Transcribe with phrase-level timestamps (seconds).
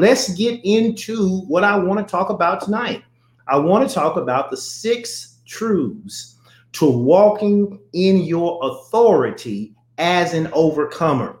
[0.00, 3.02] let's get into what I want to talk about tonight.
[3.46, 6.36] I want to talk about the six truths
[6.72, 11.40] to walking in your authority as an overcomer.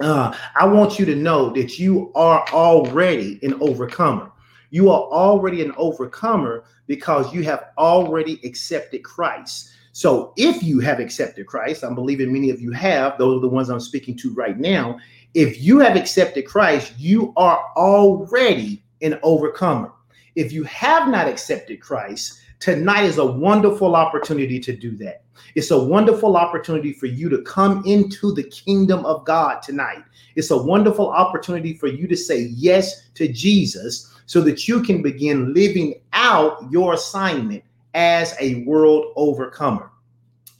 [0.00, 4.30] Uh, I want you to know that you are already an overcomer.
[4.70, 9.70] You are already an overcomer because you have already accepted Christ.
[9.92, 13.48] So if you have accepted Christ, I'm believing many of you have, those are the
[13.48, 14.98] ones I'm speaking to right now.
[15.34, 19.92] If you have accepted Christ, you are already an overcomer.
[20.34, 25.22] If you have not accepted Christ, tonight is a wonderful opportunity to do that.
[25.54, 30.02] It's a wonderful opportunity for you to come into the kingdom of God tonight.
[30.34, 35.02] It's a wonderful opportunity for you to say yes to Jesus so that you can
[35.02, 37.62] begin living out your assignment
[37.94, 39.90] as a world overcomer.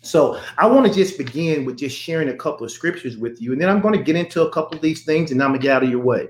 [0.07, 3.53] So I want to just begin with just sharing a couple of scriptures with you,
[3.53, 5.61] and then I'm going to get into a couple of these things, and I'm going
[5.61, 6.29] to get out of your way.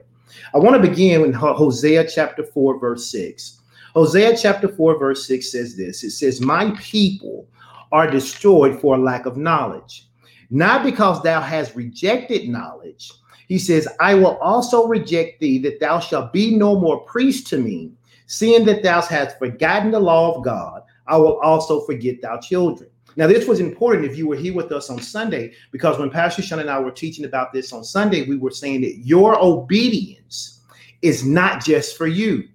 [0.54, 3.60] I want to begin with Hosea chapter 4, verse 6.
[3.94, 7.48] Hosea chapter 4, verse 6 says this it says, My people
[7.92, 10.08] are destroyed for a lack of knowledge,
[10.50, 13.12] not because thou hast rejected knowledge,
[13.48, 17.58] he says, I will also reject thee, that thou shalt be no more priest to
[17.58, 17.92] me,
[18.26, 20.82] seeing that thou hast forgotten the law of God.
[21.06, 22.90] I will also forget thy children.
[23.16, 26.42] Now, this was important if you were here with us on Sunday, because when Pastor
[26.42, 30.60] Sean and I were teaching about this on Sunday, we were saying that your obedience
[31.00, 32.46] is not just for you,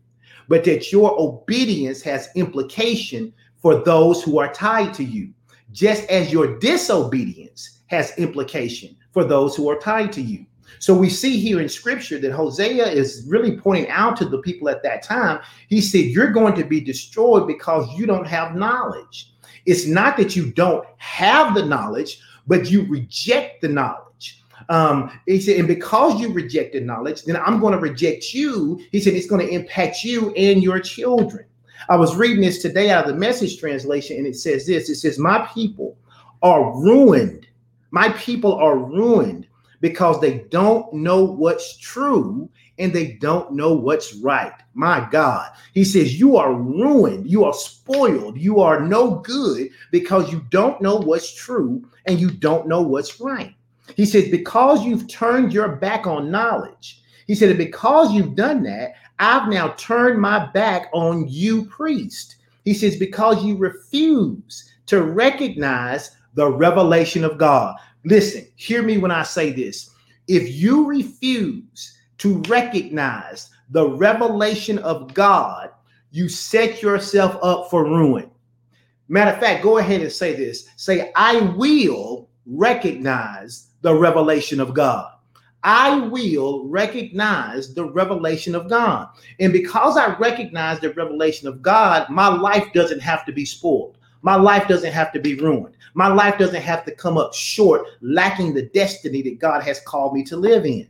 [0.47, 5.31] but that your obedience has implication for those who are tied to you,
[5.71, 10.45] just as your disobedience has implication for those who are tied to you.
[10.79, 14.69] So we see here in scripture that Hosea is really pointing out to the people
[14.69, 15.41] at that time.
[15.67, 19.30] He said, You're going to be destroyed because you don't have knowledge.
[19.65, 24.43] It's not that you don't have the knowledge, but you reject the knowledge.
[24.69, 28.81] Um, he said, and because you rejected knowledge, then I'm going to reject you.
[28.91, 31.45] He said, it's going to impact you and your children.
[31.89, 34.95] I was reading this today out of the message translation, and it says this it
[34.95, 35.97] says, My people
[36.43, 37.47] are ruined.
[37.89, 39.47] My people are ruined
[39.79, 42.49] because they don't know what's true
[42.81, 44.53] and they don't know what's right.
[44.73, 45.51] My God.
[45.73, 47.29] He says, You are ruined.
[47.29, 48.37] You are spoiled.
[48.37, 53.21] You are no good because you don't know what's true and you don't know what's
[53.21, 53.53] right.
[53.95, 57.01] He says, Because you've turned your back on knowledge.
[57.27, 62.37] He said, Because you've done that, I've now turned my back on you, priest.
[62.65, 67.75] He says, Because you refuse to recognize the revelation of God.
[68.05, 69.91] Listen, hear me when I say this.
[70.27, 75.71] If you refuse to recognize the revelation of God,
[76.11, 78.29] you set yourself up for ruin.
[79.07, 84.75] Matter of fact, go ahead and say this say, I will recognize the revelation of
[84.75, 85.11] God.
[85.63, 89.09] I will recognize the revelation of God.
[89.39, 93.97] And because I recognize the revelation of God, my life doesn't have to be spoiled.
[94.21, 95.75] My life doesn't have to be ruined.
[95.95, 100.13] My life doesn't have to come up short, lacking the destiny that God has called
[100.13, 100.87] me to live in.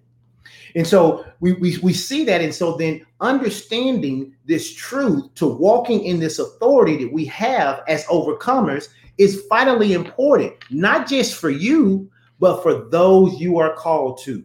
[0.75, 2.41] And so we, we, we see that.
[2.41, 8.05] And so then understanding this truth to walking in this authority that we have as
[8.05, 14.43] overcomers is vitally important, not just for you, but for those you are called to.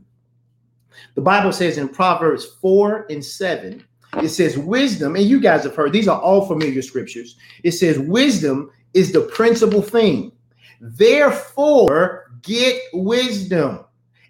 [1.15, 3.85] The Bible says in Proverbs 4 and 7,
[4.23, 7.37] it says, Wisdom, and you guys have heard, these are all familiar scriptures.
[7.63, 10.33] It says, Wisdom is the principal thing.
[10.81, 13.85] Therefore, get wisdom.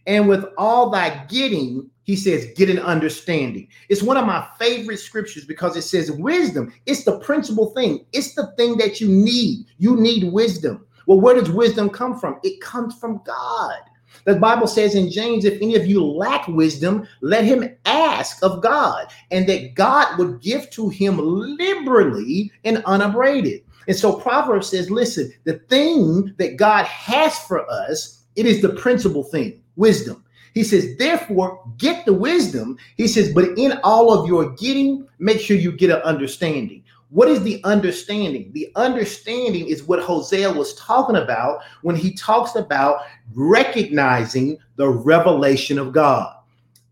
[0.07, 3.69] And with all thy getting, he says, get an understanding.
[3.89, 6.73] It's one of my favorite scriptures because it says wisdom.
[6.87, 9.67] It's the principal thing, it's the thing that you need.
[9.79, 10.87] You need wisdom.
[11.07, 12.39] Well, where does wisdom come from?
[12.43, 13.79] It comes from God.
[14.25, 18.63] The Bible says in James, if any of you lack wisdom, let him ask of
[18.63, 23.63] God, and that God would give to him liberally and unabraded.
[23.87, 28.71] And so Proverbs says, listen, the thing that God has for us, it is the
[28.71, 30.25] principal thing, wisdom.
[30.55, 32.79] He says, therefore, get the wisdom.
[32.97, 36.83] He says, but in all of your getting, make sure you get an understanding.
[37.11, 38.51] What is the understanding?
[38.53, 43.03] The understanding is what Hosea was talking about when he talks about
[43.35, 46.33] recognizing the revelation of God.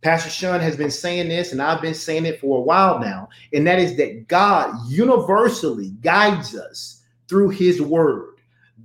[0.02, 3.30] Pastor Sean has been saying this, and I've been saying it for a while now,
[3.54, 8.34] and that is that God universally guides us through his word.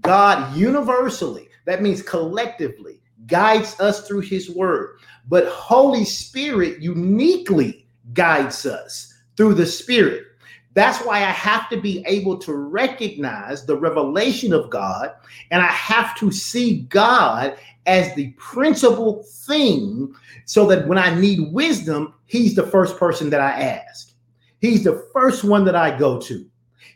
[0.02, 2.99] God universally, that means collectively,
[3.30, 4.98] guides us through his word.
[5.28, 10.24] But Holy Spirit uniquely guides us through the Spirit.
[10.74, 15.12] That's why I have to be able to recognize the revelation of God,
[15.52, 20.14] and I have to see God as the principal thing
[20.46, 24.14] so that when I need wisdom, He's the first person that I ask.
[24.62, 26.49] He's the first one that I go to.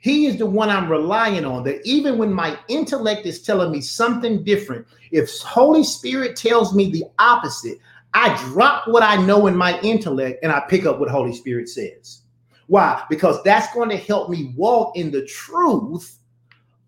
[0.04, 1.64] He is the one I'm relying on.
[1.64, 6.92] That even when my intellect is telling me something different, if Holy Spirit tells me
[6.92, 7.78] the opposite,
[8.14, 11.70] I drop what I know in my intellect and I pick up what Holy Spirit
[11.70, 12.24] says.
[12.68, 13.02] Why?
[13.10, 16.20] Because that's going to help me walk in the truth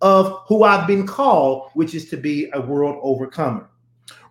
[0.01, 3.69] of who I've been called, which is to be a world overcomer.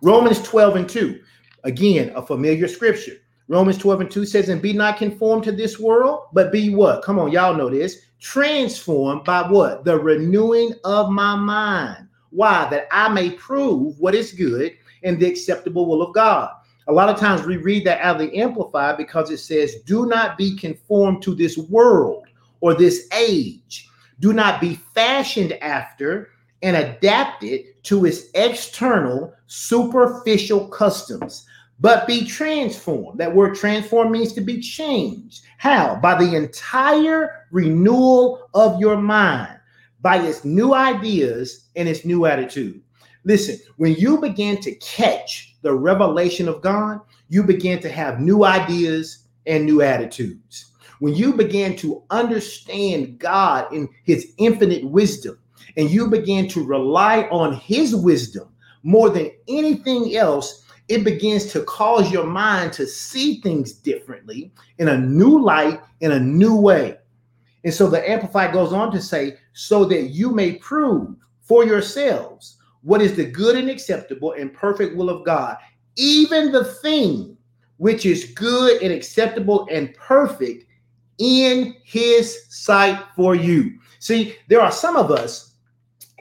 [0.03, 1.21] Romans 12 and 2,
[1.63, 3.17] again, a familiar scripture.
[3.47, 7.03] Romans 12 and 2 says, And be not conformed to this world, but be what?
[7.03, 8.01] Come on, y'all know this.
[8.19, 9.85] Transformed by what?
[9.85, 12.07] The renewing of my mind.
[12.31, 12.67] Why?
[12.69, 16.49] That I may prove what is good and the acceptable will of God.
[16.87, 20.05] A lot of times we read that out of the Amplified because it says, Do
[20.07, 22.25] not be conformed to this world
[22.61, 23.89] or this age.
[24.19, 26.29] Do not be fashioned after
[26.61, 31.45] and adapted to its external, superficial customs,
[31.79, 33.19] but be transformed.
[33.19, 35.43] That word transform means to be changed.
[35.57, 35.95] How?
[36.01, 39.59] By the entire renewal of your mind,
[40.01, 42.81] by its new ideas and its new attitude.
[43.23, 48.45] Listen, when you begin to catch the revelation of God, you begin to have new
[48.45, 50.71] ideas and new attitudes.
[50.99, 55.39] When you begin to understand God in his infinite wisdom,
[55.77, 58.47] and you begin to rely on his wisdom
[58.83, 64.89] more than anything else, it begins to cause your mind to see things differently in
[64.89, 66.97] a new light, in a new way.
[67.63, 72.57] And so the Amplified goes on to say, so that you may prove for yourselves
[72.83, 75.57] what is the good and acceptable and perfect will of God,
[75.95, 77.35] even the thing
[77.77, 80.65] which is good and acceptable and perfect
[81.17, 83.79] in his sight for you.
[83.99, 85.54] See, there are some of us,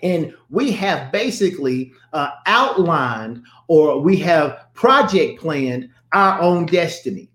[0.05, 7.31] and we have basically uh, outlined or we have project planned our own destiny.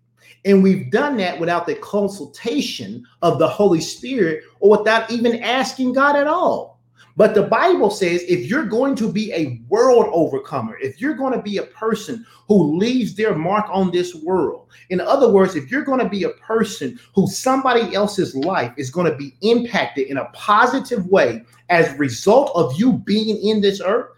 [0.46, 5.94] And we've done that without the consultation of the Holy Spirit or without even asking
[5.94, 6.79] God at all.
[7.20, 11.34] But the Bible says if you're going to be a world overcomer, if you're going
[11.34, 15.70] to be a person who leaves their mark on this world, in other words, if
[15.70, 20.08] you're going to be a person who somebody else's life is going to be impacted
[20.08, 24.16] in a positive way as a result of you being in this earth,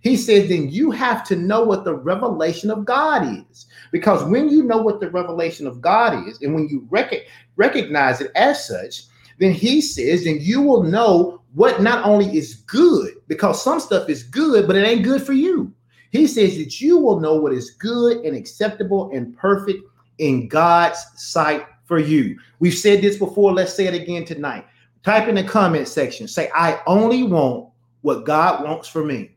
[0.00, 3.66] he says, then you have to know what the revelation of God is.
[3.92, 8.22] Because when you know what the revelation of God is, and when you rec- recognize
[8.22, 9.02] it as such,
[9.38, 14.08] then he says, then you will know what not only is good, because some stuff
[14.08, 15.72] is good, but it ain't good for you.
[16.10, 19.80] He says that you will know what is good and acceptable and perfect
[20.18, 22.38] in God's sight for you.
[22.58, 23.52] We've said this before.
[23.52, 24.66] Let's say it again tonight.
[25.04, 26.28] Type in the comment section.
[26.28, 27.70] Say, I only want
[28.02, 29.36] what God wants for me.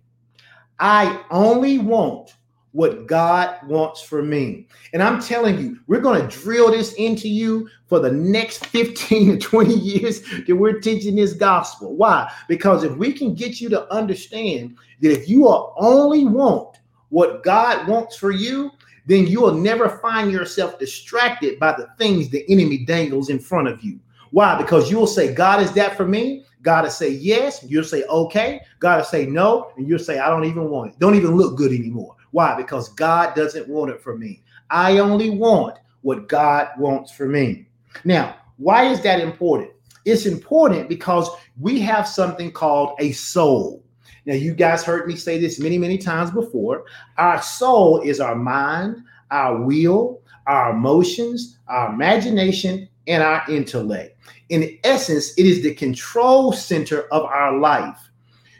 [0.79, 2.35] I only want
[2.73, 4.67] what God wants for me.
[4.93, 9.31] And I'm telling you, we're going to drill this into you for the next 15
[9.31, 11.95] to 20 years that we're teaching this gospel.
[11.95, 12.31] Why?
[12.47, 16.79] Because if we can get you to understand that if you are only want
[17.09, 18.71] what God wants for you,
[19.05, 23.67] then you will never find yourself distracted by the things the enemy dangles in front
[23.67, 23.99] of you.
[24.29, 24.57] Why?
[24.57, 26.45] Because you will say, God, is that for me?
[26.61, 27.65] God will say yes.
[27.67, 28.61] You'll say okay.
[28.79, 29.71] God will say no.
[29.75, 30.99] And you'll say, I don't even want it.
[30.99, 32.15] Don't even look good anymore.
[32.31, 32.55] Why?
[32.55, 34.43] Because God doesn't want it for me.
[34.69, 37.67] I only want what God wants for me.
[38.05, 39.71] Now, why is that important?
[40.05, 41.29] It's important because
[41.59, 43.83] we have something called a soul.
[44.25, 46.85] Now, you guys heard me say this many, many times before.
[47.17, 54.17] Our soul is our mind, our will, our emotions, our imagination, and our intellect.
[54.49, 58.09] In essence, it is the control center of our life.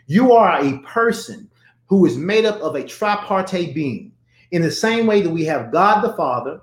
[0.07, 1.49] You are a person
[1.91, 4.13] who is made up of a tripartite being.
[4.51, 6.61] In the same way that we have God the Father,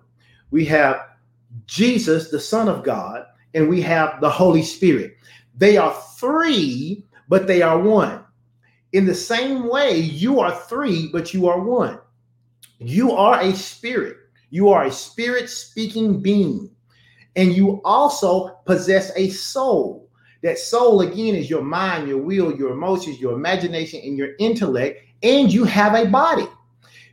[0.50, 1.02] we have
[1.66, 5.18] Jesus, the Son of God, and we have the Holy Spirit.
[5.54, 8.24] They are three, but they are one.
[8.94, 11.98] In the same way, you are three, but you are one.
[12.78, 14.16] You are a spirit.
[14.48, 16.70] You are a spirit speaking being.
[17.36, 20.08] And you also possess a soul.
[20.42, 25.02] That soul, again, is your mind, your will, your emotions, your imagination, and your intellect
[25.22, 26.48] and you have a body.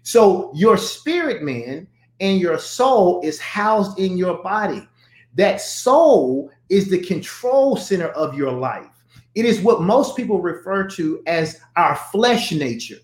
[0.03, 1.87] So your spirit man
[2.19, 4.87] and your soul is housed in your body.
[5.35, 8.87] That soul is the control center of your life.
[9.35, 12.97] It is what most people refer to as our flesh nature.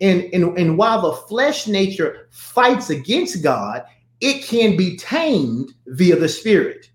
[0.00, 3.84] And, and, and while the flesh nature fights against God,
[4.20, 6.90] it can be tamed via the spirit.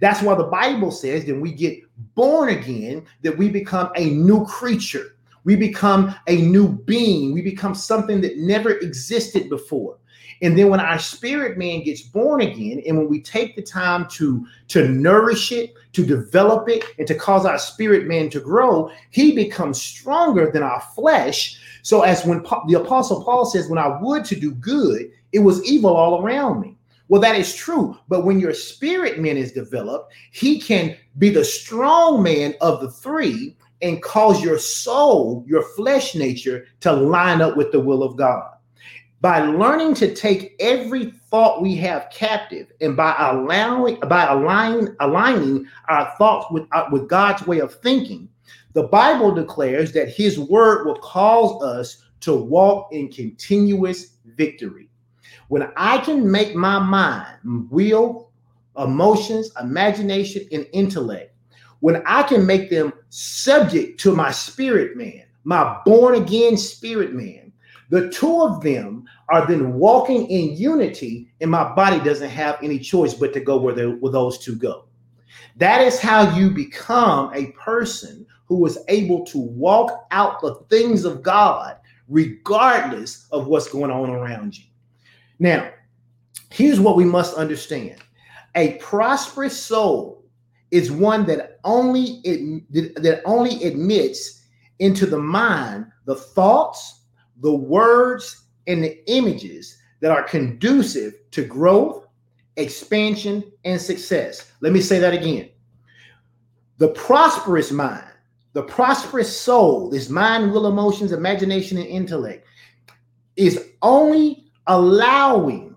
[0.00, 1.80] That's why the Bible says that we get
[2.14, 5.16] born again, that we become a new creature.
[5.44, 7.32] We become a new being.
[7.32, 9.98] We become something that never existed before.
[10.40, 14.06] And then when our spirit man gets born again, and when we take the time
[14.10, 18.90] to, to nourish it, to develop it, and to cause our spirit man to grow,
[19.10, 21.58] he becomes stronger than our flesh.
[21.82, 25.64] So, as when the apostle Paul says, When I would to do good, it was
[25.64, 26.76] evil all around me.
[27.08, 27.96] Well, that is true.
[28.08, 32.90] But when your spirit man is developed, he can be the strong man of the
[32.90, 38.16] three and cause your soul, your flesh nature, to line up with the will of
[38.16, 38.50] God.
[39.20, 45.66] By learning to take every thought we have captive and by allowing by aligning aligning
[45.88, 48.28] our thoughts with uh, with God's way of thinking
[48.74, 54.88] the bible declares that his word will cause us to walk in continuous victory.
[55.48, 58.30] When i can make my mind will
[58.76, 61.34] emotions imagination and intellect
[61.80, 67.48] when i can make them subject to my spirit man my born again spirit man
[67.90, 72.78] the two of them are then walking in unity, and my body doesn't have any
[72.78, 74.84] choice but to go where, they, where those two go.
[75.56, 81.04] That is how you become a person who is able to walk out the things
[81.04, 81.76] of God
[82.08, 84.64] regardless of what's going on around you.
[85.38, 85.70] Now,
[86.50, 88.00] here's what we must understand
[88.54, 90.17] a prosperous soul
[90.70, 94.46] is one that only it that only admits
[94.78, 96.98] into the mind the thoughts
[97.40, 102.06] the words and the images that are conducive to growth,
[102.56, 104.52] expansion, and success.
[104.60, 105.50] Let me say that again.
[106.78, 108.06] The prosperous mind,
[108.52, 112.46] the prosperous soul, this mind, will, emotions, imagination, and intellect,
[113.36, 115.76] is only allowing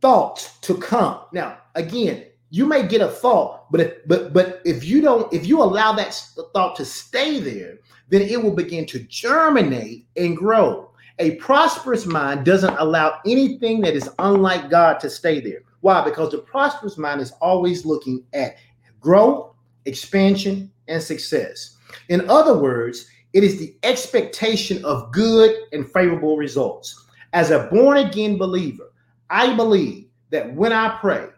[0.00, 1.20] thoughts to come.
[1.32, 5.46] Now, again, you may get a thought, but if, but but if you don't, if
[5.46, 6.12] you allow that
[6.52, 7.78] thought to stay there,
[8.08, 10.90] then it will begin to germinate and grow.
[11.20, 15.60] A prosperous mind doesn't allow anything that is unlike God to stay there.
[15.80, 16.02] Why?
[16.02, 18.56] Because the prosperous mind is always looking at
[19.00, 19.54] growth,
[19.84, 21.76] expansion, and success.
[22.08, 27.06] In other words, it is the expectation of good and favorable results.
[27.32, 28.90] As a born again believer,
[29.28, 31.28] I believe that when I pray,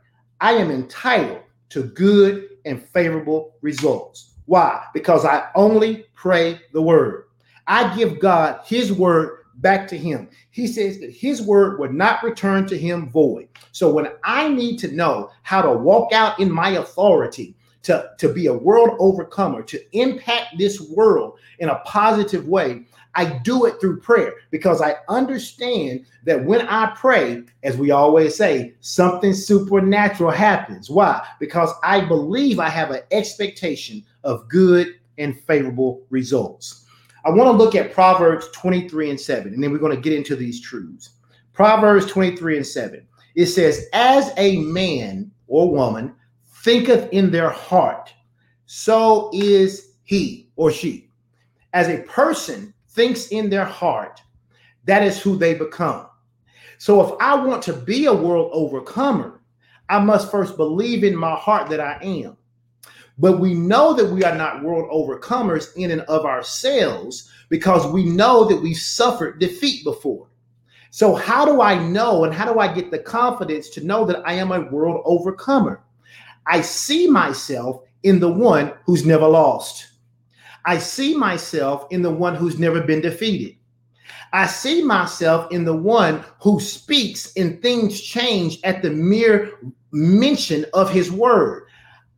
[0.42, 4.34] I am entitled to good and favorable results.
[4.46, 4.84] Why?
[4.92, 7.26] Because I only pray the word.
[7.68, 10.28] I give God his word back to him.
[10.50, 13.50] He says that his word would not return to him void.
[13.70, 18.32] So when I need to know how to walk out in my authority, to, to
[18.32, 22.84] be a world overcomer, to impact this world in a positive way,
[23.14, 28.36] I do it through prayer because I understand that when I pray, as we always
[28.36, 30.88] say, something supernatural happens.
[30.88, 31.26] Why?
[31.38, 36.86] Because I believe I have an expectation of good and favorable results.
[37.24, 40.12] I want to look at Proverbs 23 and 7, and then we're going to get
[40.12, 41.10] into these truths.
[41.52, 43.06] Proverbs 23 and 7.
[43.34, 46.14] It says, As a man or woman
[46.62, 48.12] thinketh in their heart,
[48.66, 51.10] so is he or she.
[51.74, 54.20] As a person thinks in their heart,
[54.84, 56.06] that is who they become.
[56.78, 59.40] So if I want to be a world overcomer,
[59.88, 62.36] I must first believe in my heart that I am.
[63.18, 68.04] But we know that we are not world overcomers in and of ourselves because we
[68.04, 70.28] know that we've suffered defeat before.
[70.90, 74.22] So, how do I know and how do I get the confidence to know that
[74.26, 75.82] I am a world overcomer?
[76.46, 79.91] I see myself in the one who's never lost.
[80.64, 83.56] I see myself in the one who's never been defeated.
[84.32, 89.58] I see myself in the one who speaks and things change at the mere
[89.90, 91.66] mention of his word.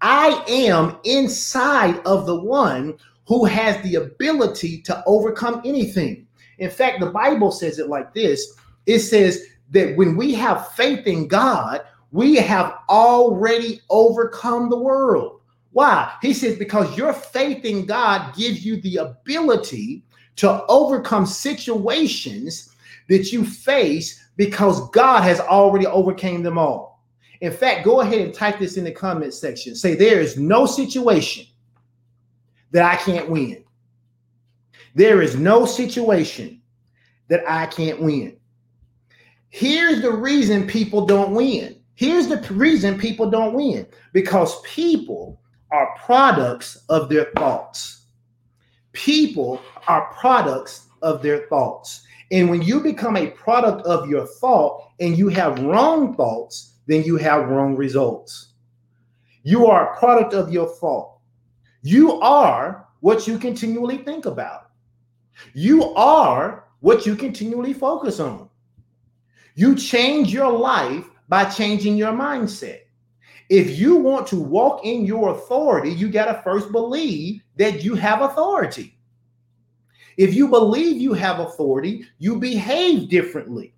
[0.01, 6.27] I am inside of the one who has the ability to overcome anything.
[6.59, 8.55] In fact, the Bible says it like this
[8.87, 11.81] it says that when we have faith in God,
[12.13, 15.34] we have already overcome the world.
[15.75, 16.15] Why?
[16.23, 20.05] He says, because your faith in God gives you the ability
[20.37, 22.73] to overcome situations
[23.09, 27.03] that you face because God has already overcame them all.
[27.41, 29.75] In fact, go ahead and type this in the comment section.
[29.75, 31.45] Say, there is no situation
[32.71, 33.65] that I can't win.
[34.95, 36.63] There is no situation
[37.27, 38.37] that I can't win.
[39.49, 41.81] Here's the reason people don't win.
[41.97, 45.41] Here's the reason people don't win because people
[45.75, 48.07] are products of their thoughts.
[48.93, 52.07] People are products of their thoughts.
[52.31, 57.03] And when you become a product of your thought and you have wrong thoughts, then
[57.03, 58.53] you have wrong results.
[59.43, 61.17] You are a product of your thought.
[61.83, 64.71] You are what you continually think about.
[65.55, 68.49] You are what you continually focus on.
[69.57, 72.83] You change your life by changing your mindset.
[73.51, 77.95] If you want to walk in your authority, you got to first believe that you
[77.95, 78.97] have authority.
[80.17, 83.75] If you believe you have authority, you behave differently.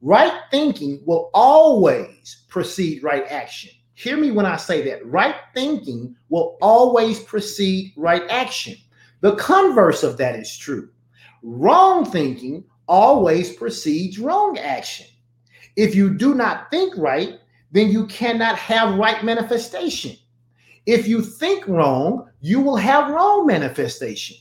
[0.00, 3.70] Right thinking will always precede right action.
[3.94, 5.04] Hear me when I say that.
[5.04, 8.76] Right thinking will always precede right action.
[9.20, 10.88] The converse of that is true.
[11.42, 15.06] Wrong thinking always precedes wrong action.
[15.76, 17.40] If you do not think right,
[17.72, 20.16] then you cannot have right manifestation.
[20.86, 24.36] If you think wrong, you will have wrong manifestation.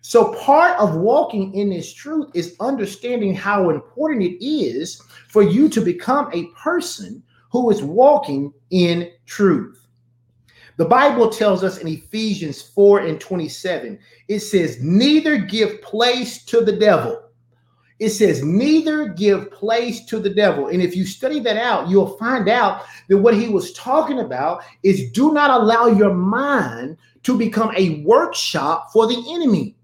[0.00, 5.68] So, part of walking in this truth is understanding how important it is for you
[5.68, 7.22] to become a person
[7.52, 9.86] who is walking in truth.
[10.76, 16.62] The Bible tells us in Ephesians 4 and 27, it says, Neither give place to
[16.62, 17.21] the devil.
[18.02, 20.66] It says, Neither give place to the devil.
[20.66, 24.64] And if you study that out, you'll find out that what he was talking about
[24.82, 29.76] is do not allow your mind to become a workshop for the enemy.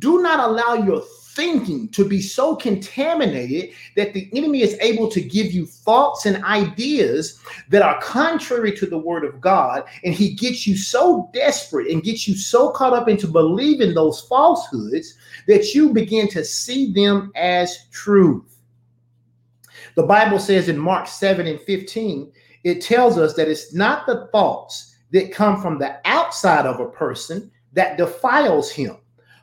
[0.00, 1.02] Do not allow your
[1.34, 6.44] thinking to be so contaminated that the enemy is able to give you thoughts and
[6.44, 9.84] ideas that are contrary to the word of God.
[10.02, 14.20] And he gets you so desperate and gets you so caught up into believing those
[14.22, 15.14] falsehoods
[15.48, 18.58] that you begin to see them as truth.
[19.94, 22.32] The Bible says in Mark 7 and 15,
[22.64, 26.88] it tells us that it's not the thoughts that come from the outside of a
[26.88, 28.96] person that defiles him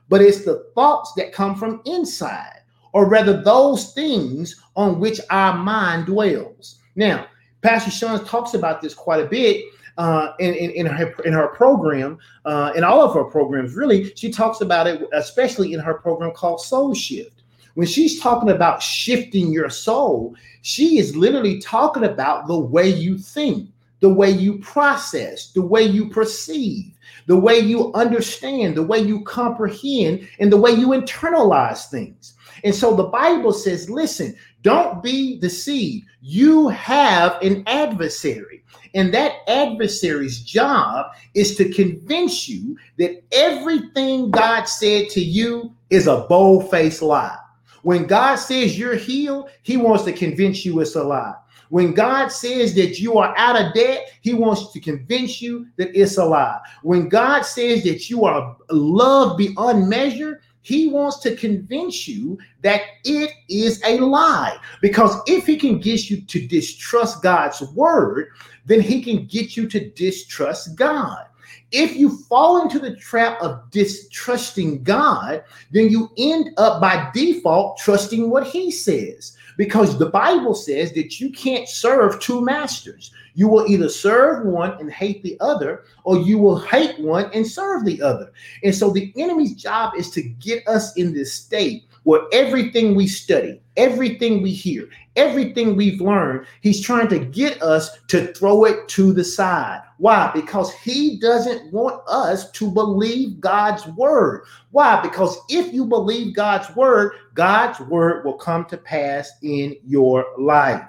[0.10, 5.56] but it's the thoughts that come from inside, or rather, those things on which our
[5.56, 6.80] mind dwells.
[6.96, 7.28] Now,
[7.62, 9.66] Pastor Sean talks about this quite a bit
[10.00, 13.76] uh, in, in, in, her in her program, uh, in all of her programs.
[13.76, 17.44] Really, she talks about it, especially in her program called Soul Shift.
[17.76, 23.18] When she's talking about shifting your soul, she is literally talking about the way you
[23.18, 26.94] think, the way you process, the way you perceive
[27.30, 32.34] the way you understand, the way you comprehend, and the way you internalize things.
[32.64, 36.06] And so the Bible says, listen, don't be deceived.
[36.22, 38.64] You have an adversary.
[38.94, 46.08] And that adversary's job is to convince you that everything God said to you is
[46.08, 47.38] a bold faced lie.
[47.84, 51.36] When God says you're healed, he wants to convince you it's a lie.
[51.70, 55.92] When God says that you are out of debt, He wants to convince you that
[55.94, 56.60] it's a lie.
[56.82, 62.82] When God says that you are loved beyond measure, he wants to convince you that
[63.04, 64.56] it is a lie.
[64.84, 68.28] Because if he can get you to distrust God's word,
[68.68, 71.26] then he can get you to distrust God.
[71.72, 77.80] If you fall into the trap of distrusting God, then you end up by default
[77.80, 83.12] trusting what he says because the Bible says that you can't serve two masters.
[83.34, 87.46] You will either serve one and hate the other, or you will hate one and
[87.46, 88.32] serve the other.
[88.64, 93.06] And so the enemy's job is to get us in this state where everything we
[93.06, 98.88] study, everything we hear, everything we've learned, he's trying to get us to throw it
[98.90, 99.82] to the side.
[99.98, 100.30] Why?
[100.36, 104.44] Because he doesn't want us to believe God's word.
[104.72, 105.02] Why?
[105.02, 110.84] Because if you believe God's word, God's word will come to pass in your life.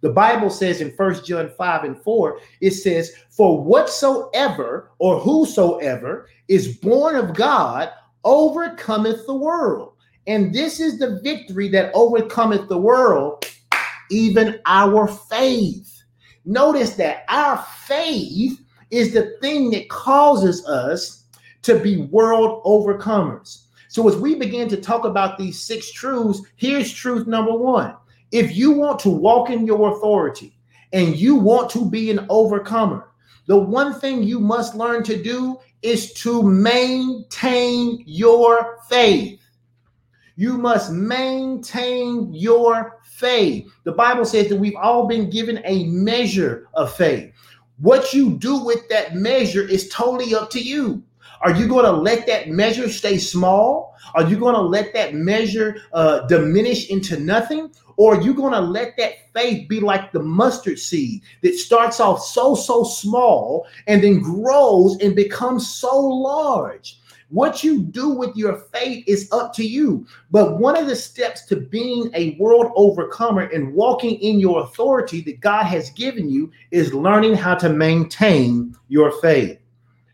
[0.00, 6.28] The Bible says in First John 5 and 4, it says, For whatsoever or whosoever
[6.48, 7.90] is born of God
[8.24, 9.94] overcometh the world.
[10.28, 13.46] And this is the victory that overcometh the world,
[14.10, 16.02] even our faith.
[16.44, 18.60] Notice that our faith
[18.90, 21.24] is the thing that causes us
[21.62, 23.64] to be world overcomers.
[23.88, 27.94] So, as we begin to talk about these six truths, here's truth number one.
[28.30, 30.58] If you want to walk in your authority
[30.92, 33.08] and you want to be an overcomer,
[33.46, 39.40] the one thing you must learn to do is to maintain your faith.
[40.38, 43.66] You must maintain your faith.
[43.82, 47.32] The Bible says that we've all been given a measure of faith.
[47.78, 51.02] What you do with that measure is totally up to you.
[51.40, 53.96] Are you going to let that measure stay small?
[54.14, 57.72] Are you going to let that measure uh, diminish into nothing?
[57.96, 61.98] Or are you going to let that faith be like the mustard seed that starts
[61.98, 66.97] off so, so small and then grows and becomes so large?
[67.30, 70.06] What you do with your faith is up to you.
[70.30, 75.20] But one of the steps to being a world overcomer and walking in your authority
[75.22, 79.58] that God has given you is learning how to maintain your faith.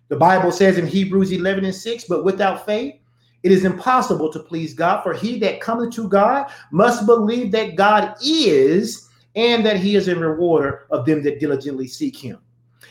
[0.08, 2.96] The Bible says in Hebrews 11 and 6, but without faith,
[3.44, 7.76] it is impossible to please God, for he that cometh to God must believe that
[7.76, 12.38] God is and that he is a rewarder of them that diligently seek him.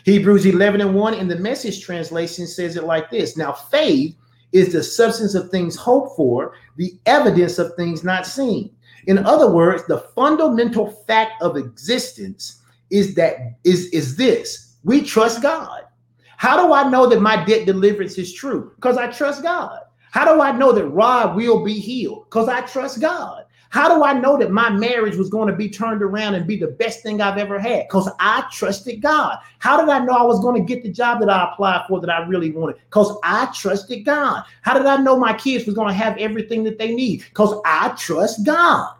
[0.04, 4.16] Hebrews 11 and 1 in the message translation says it like this Now, faith
[4.52, 8.74] is the substance of things hoped for, the evidence of things not seen.
[9.08, 15.42] In other words, the fundamental fact of existence is that is, is this we trust
[15.42, 15.84] God.
[16.38, 18.74] How do I know that my debt deliverance is true?
[18.76, 19.80] Because I trust God.
[20.12, 22.26] How do I know that Rod will be healed?
[22.26, 23.46] Because I trust God.
[23.74, 26.58] How do I know that my marriage was going to be turned around and be
[26.58, 27.88] the best thing I've ever had?
[27.88, 29.40] Because I trusted God.
[29.58, 32.00] How did I know I was going to get the job that I applied for
[32.00, 32.76] that I really wanted?
[32.86, 34.44] Because I trusted God.
[34.62, 37.24] How did I know my kids was going to have everything that they need?
[37.30, 38.94] Because I trust God.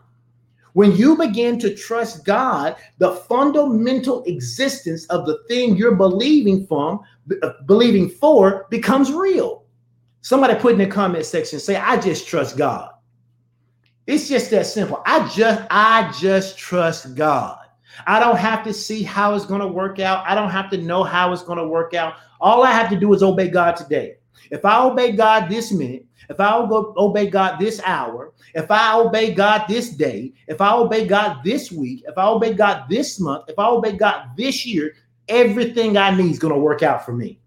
[0.72, 6.98] When you begin to trust God, the fundamental existence of the thing you're believing from,
[7.44, 9.62] uh, believing for, becomes real.
[10.22, 12.90] Somebody put in the comment section, say, I just trust God.
[14.06, 15.02] It's just that simple.
[15.06, 17.58] I just I just trust God.
[18.06, 20.24] I don't have to see how it's going to work out.
[20.26, 22.14] I don't have to know how it's going to work out.
[22.40, 24.16] All I have to do is obey God today.
[24.50, 29.32] If I obey God this minute, if I obey God this hour, if I obey
[29.32, 33.44] God this day, if I obey God this week, if I obey God this month,
[33.48, 34.94] if I obey God this year,
[35.28, 37.38] everything I need is going to work out for me.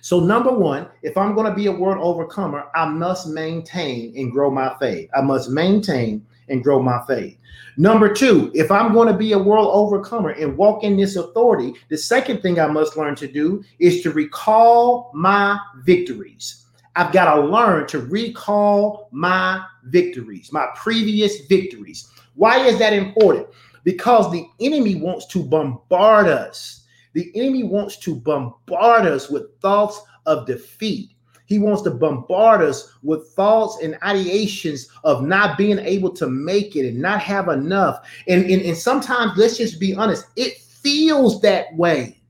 [0.00, 4.32] So, number one, if I'm going to be a world overcomer, I must maintain and
[4.32, 5.10] grow my faith.
[5.14, 7.36] I must maintain and grow my faith.
[7.76, 11.74] Number two, if I'm going to be a world overcomer and walk in this authority,
[11.88, 16.66] the second thing I must learn to do is to recall my victories.
[16.96, 22.10] I've got to learn to recall my victories, my previous victories.
[22.34, 23.46] Why is that important?
[23.84, 26.79] Because the enemy wants to bombard us
[27.12, 31.12] the enemy wants to bombard us with thoughts of defeat.
[31.46, 36.76] He wants to bombard us with thoughts and ideations of not being able to make
[36.76, 38.06] it and not have enough.
[38.28, 42.20] And, and, and sometimes, let's just be honest, it feels that way.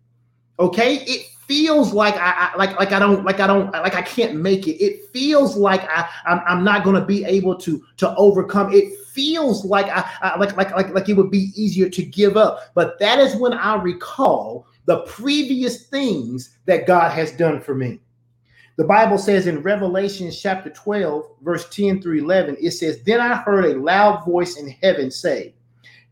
[0.58, 0.96] Okay.
[1.06, 4.36] It feels like I, I, like like I don't like I don't like I can't
[4.36, 4.82] make it.
[4.82, 8.72] It feels like I I'm, I'm not going to be able to to overcome.
[8.72, 12.36] It feels like I, I like like like like it would be easier to give
[12.36, 12.72] up.
[12.74, 18.00] But that is when I recall the previous things that God has done for me.
[18.76, 23.36] The Bible says in Revelation chapter 12, verse 10 through 11, it says, Then I
[23.36, 25.54] heard a loud voice in heaven say,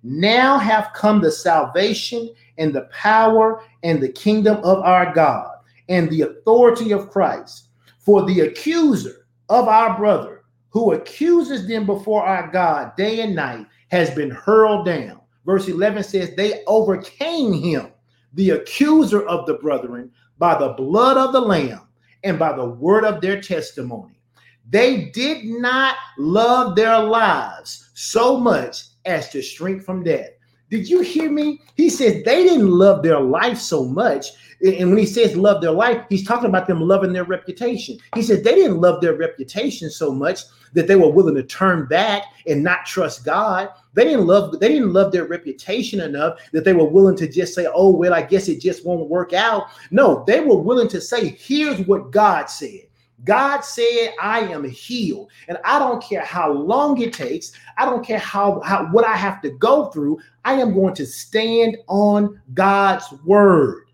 [0.03, 2.29] Now have come the salvation
[2.59, 5.51] and the power and the kingdom of our God
[5.89, 7.69] and the authority of Christ.
[7.99, 13.67] For the accuser of our brother, who accuses them before our God day and night,
[13.89, 15.21] has been hurled down.
[15.47, 17.89] Verse 11 says, They overcame him
[18.35, 21.89] the accuser of the brethren by the blood of the Lamb
[22.25, 24.21] and by the word of their testimony.
[24.71, 30.31] They did not love their lives so much as to shrink from death.
[30.71, 31.63] Did you hear me?
[31.77, 34.27] He says they didn't love their life so much.
[34.61, 37.99] And when he says love their life, he's talking about them loving their reputation.
[38.15, 40.41] He said they didn't love their reputation so much
[40.75, 43.71] that they were willing to turn back and not trust God.
[43.95, 47.55] They didn't love they didn't love their reputation enough that they were willing to just
[47.55, 51.01] say, "Oh, well, I guess it just won't work out." No, they were willing to
[51.01, 52.89] say, "Here's what God said."
[53.25, 55.31] God said, I am healed.
[55.49, 57.53] And I don't care how long it takes.
[57.77, 60.21] I don't care how, how what I have to go through.
[60.45, 63.88] I am going to stand on God's word.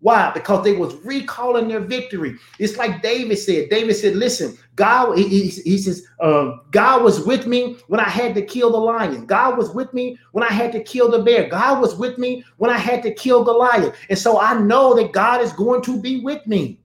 [0.00, 0.30] Why?
[0.32, 2.36] Because they was recalling their victory.
[2.58, 3.68] It's like David said.
[3.68, 8.34] David said, "Listen, God." He, he, says, um, "God was with me when I had
[8.36, 9.26] to kill the lion.
[9.26, 11.48] God was with me when I had to kill the bear.
[11.48, 15.12] God was with me when I had to kill Goliath." And so I know that
[15.12, 16.80] God is going to be with me.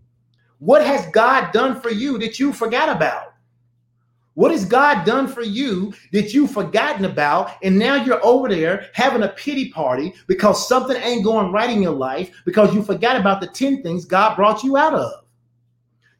[0.60, 3.35] What has God done for you that you forgot about?
[4.36, 7.52] What has God done for you that you've forgotten about?
[7.63, 11.82] And now you're over there having a pity party because something ain't going right in
[11.82, 15.26] your life because you forgot about the 10 things God brought you out of.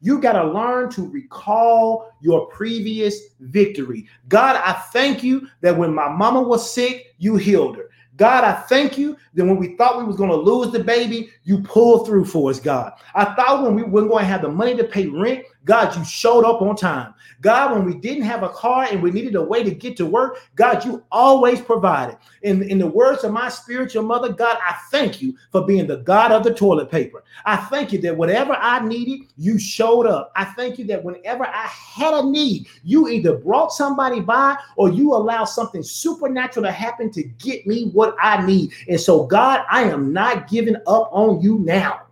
[0.00, 4.06] You got to learn to recall your previous victory.
[4.28, 7.90] God, I thank you that when my mama was sick, you healed her.
[8.16, 11.30] God, I thank you that when we thought we was going to lose the baby,
[11.44, 12.92] you pulled through for us, God.
[13.14, 16.04] I thought when we weren't going to have the money to pay rent, God, you
[16.04, 17.12] showed up on time.
[17.40, 20.06] God, when we didn't have a car and we needed a way to get to
[20.06, 22.16] work, God, you always provided.
[22.42, 25.98] In, in the words of my spiritual mother, God, I thank you for being the
[25.98, 27.24] God of the toilet paper.
[27.44, 30.32] I thank you that whatever I needed, you showed up.
[30.36, 34.88] I thank you that whenever I had a need, you either brought somebody by or
[34.88, 38.72] you allowed something supernatural to happen to get me what I need.
[38.88, 42.02] And so, God, I am not giving up on you now.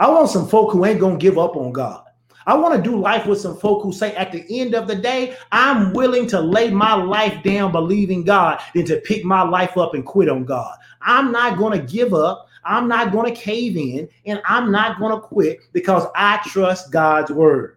[0.00, 2.04] I want some folk who ain't going to give up on God.
[2.48, 4.94] I want to do life with some folk who say at the end of the
[4.96, 9.76] day, I'm willing to lay my life down believing God than to pick my life
[9.76, 10.74] up and quit on God.
[11.02, 12.48] I'm not going to give up.
[12.64, 16.90] I'm not going to cave in and I'm not going to quit because I trust
[16.90, 17.76] God's word.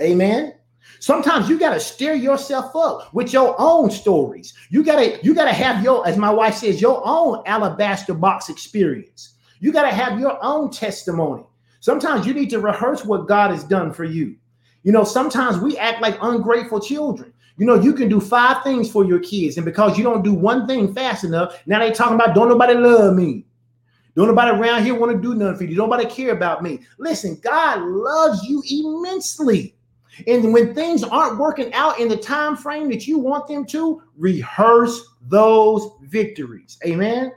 [0.00, 0.54] Amen.
[0.98, 4.54] Sometimes you got to stir yourself up with your own stories.
[4.70, 8.14] You got to you got to have your as my wife says your own alabaster
[8.14, 9.34] box experience.
[9.60, 11.44] You got to have your own testimony.
[11.80, 14.36] Sometimes you need to rehearse what God has done for you.
[14.82, 17.32] You know, sometimes we act like ungrateful children.
[17.56, 20.32] You know, you can do five things for your kids, and because you don't do
[20.32, 23.44] one thing fast enough, now they talking about don't nobody love me.
[24.16, 25.76] Don't nobody around here want to do nothing for you.
[25.76, 26.80] Don't nobody care about me.
[26.98, 29.74] Listen, God loves you immensely.
[30.26, 34.02] And when things aren't working out in the time frame that you want them to,
[34.16, 36.78] rehearse those victories.
[36.84, 37.32] Amen.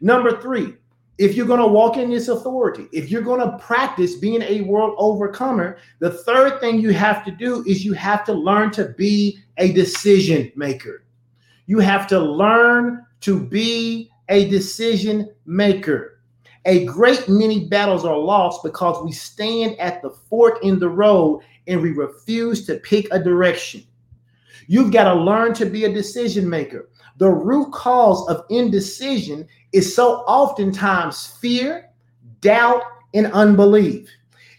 [0.00, 0.74] Number three,
[1.18, 4.60] if you're going to walk in this authority, if you're going to practice being a
[4.62, 8.94] world overcomer, the third thing you have to do is you have to learn to
[8.96, 11.04] be a decision maker.
[11.66, 16.20] You have to learn to be a decision maker.
[16.66, 21.42] A great many battles are lost because we stand at the fork in the road
[21.66, 23.82] and we refuse to pick a direction.
[24.68, 26.90] You've got to learn to be a decision maker.
[27.16, 31.90] The root cause of indecision is so oftentimes fear,
[32.40, 32.82] doubt,
[33.14, 34.08] and unbelief.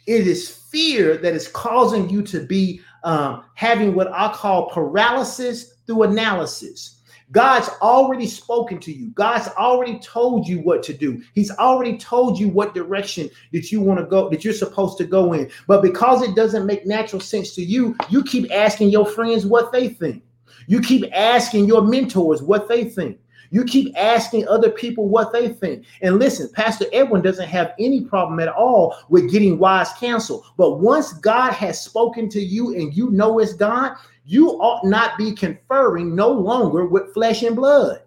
[0.08, 5.74] It is fear that is causing you to be um, having what I call paralysis
[5.86, 7.00] through analysis.
[7.32, 9.12] God's already spoken to you.
[9.12, 11.22] God's already told you what to do.
[11.36, 15.04] He's already told you what direction that you want to go, that you're supposed to
[15.04, 15.50] go in.
[15.67, 19.72] But because it doesn't make natural sense to you, you keep asking your friends what
[19.72, 20.24] they think.
[20.65, 23.19] You keep asking your mentors what they think.
[23.52, 25.86] You keep asking other people what they think.
[26.02, 30.46] And listen, Pastor Edwin doesn't have any problem at all with getting wise counsel.
[30.58, 35.18] But once God has spoken to you and you know it's God, you ought not
[35.18, 38.02] be conferring no longer with flesh and blood.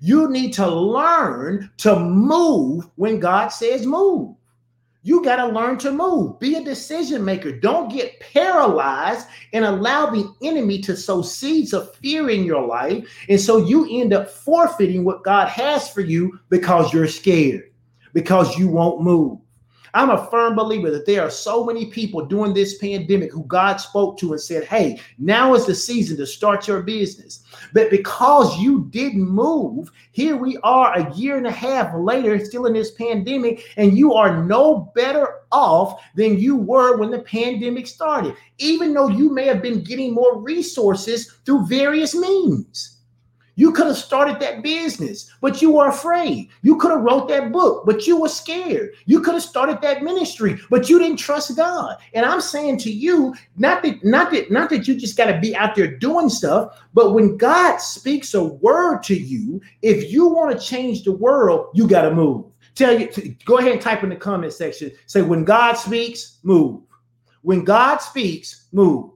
[0.00, 4.34] You need to learn to move when God says move.
[5.06, 6.40] You got to learn to move.
[6.40, 7.52] Be a decision maker.
[7.52, 13.08] Don't get paralyzed and allow the enemy to sow seeds of fear in your life.
[13.28, 17.70] And so you end up forfeiting what God has for you because you're scared,
[18.14, 19.38] because you won't move.
[19.94, 23.76] I'm a firm believer that there are so many people during this pandemic who God
[23.76, 27.42] spoke to and said, Hey, now is the season to start your business.
[27.72, 32.66] But because you didn't move, here we are a year and a half later, still
[32.66, 37.86] in this pandemic, and you are no better off than you were when the pandemic
[37.86, 42.95] started, even though you may have been getting more resources through various means.
[43.56, 46.50] You could have started that business, but you were afraid.
[46.60, 48.94] You could have wrote that book, but you were scared.
[49.06, 51.96] You could have started that ministry, but you didn't trust God.
[52.12, 55.40] And I'm saying to you, not that not that not that you just got to
[55.40, 60.28] be out there doing stuff, but when God speaks a word to you, if you
[60.28, 62.44] want to change the world, you got to move.
[62.74, 63.08] Tell you
[63.46, 64.92] go ahead and type in the comment section.
[65.06, 66.82] Say when God speaks, move.
[67.40, 69.12] When God speaks, move.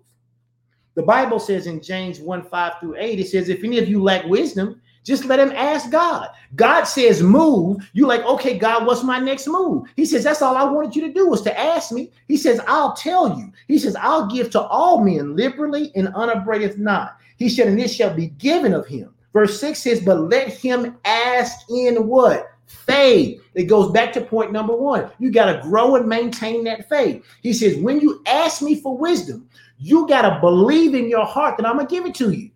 [1.01, 4.03] The Bible says in James 1 5 through 8, it says, If any of you
[4.03, 6.29] lack wisdom, just let him ask God.
[6.57, 7.79] God says, Move.
[7.95, 9.89] You like, okay, God, what's my next move?
[9.97, 12.11] He says, That's all I wanted you to do was to ask me.
[12.29, 13.51] He says, I'll tell you.
[13.67, 17.17] He says, I'll give to all men liberally and unabraded not.
[17.39, 19.15] He said, And this shall be given of him.
[19.33, 22.47] Verse 6 says, But let him ask in what?
[22.67, 23.43] Faith.
[23.55, 25.11] It goes back to point number one.
[25.19, 27.25] You got to grow and maintain that faith.
[27.43, 29.49] He says, When you ask me for wisdom,
[29.81, 32.51] you got to believe in your heart that I'm to give it to you.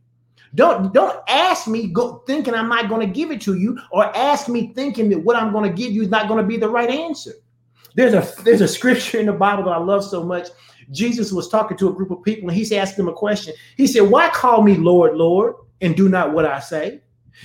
[0.54, 4.16] Don't don't ask me go thinking I'm not going to give it to you or
[4.16, 6.56] ask me thinking that what I'm going to give you is not going to be
[6.56, 7.32] the right answer.
[7.96, 10.48] There's a there's a scripture in the Bible that I love so much.
[10.92, 13.54] Jesus was talking to a group of people and he's asked them a question.
[13.76, 17.00] He said, "Why call me Lord, Lord, and do not what I say?"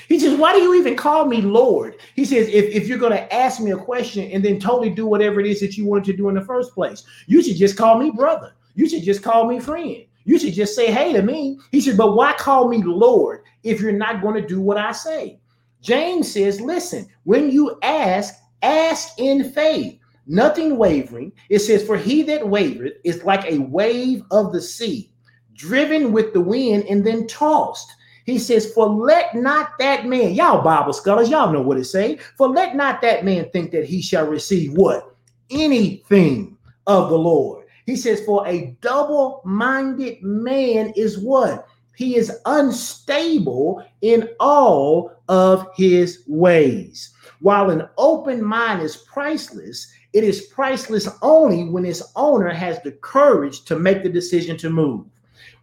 [0.08, 1.96] He says, Why do you even call me Lord?
[2.16, 5.08] He says, If, if you're going to ask me a question and then totally do
[5.08, 7.76] whatever it is that you wanted to do in the first place, you should just
[7.76, 8.54] call me brother.
[8.76, 10.06] You should just call me friend.
[10.26, 11.60] You should just say hey to me.
[11.72, 14.92] He said, but why call me Lord if you're not going to do what I
[14.92, 15.40] say?
[15.82, 21.32] James says, listen, when you ask, ask in faith, nothing wavering.
[21.50, 25.12] It says, For he that wavereth is like a wave of the sea,
[25.54, 27.92] driven with the wind and then tossed.
[28.26, 32.18] He says, For let not that man, y'all Bible scholars, y'all know what it say.
[32.38, 35.16] For let not that man think that he shall receive what?
[35.50, 37.59] Anything of the Lord.
[37.90, 41.68] He says, For a double minded man is what?
[41.96, 47.16] He is unstable in all of his ways.
[47.40, 52.92] While an open mind is priceless, it is priceless only when its owner has the
[52.92, 55.08] courage to make the decision to move.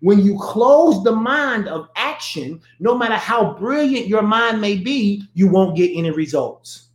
[0.00, 5.22] When you close the mind of action, no matter how brilliant your mind may be,
[5.34, 6.85] you won't get any results.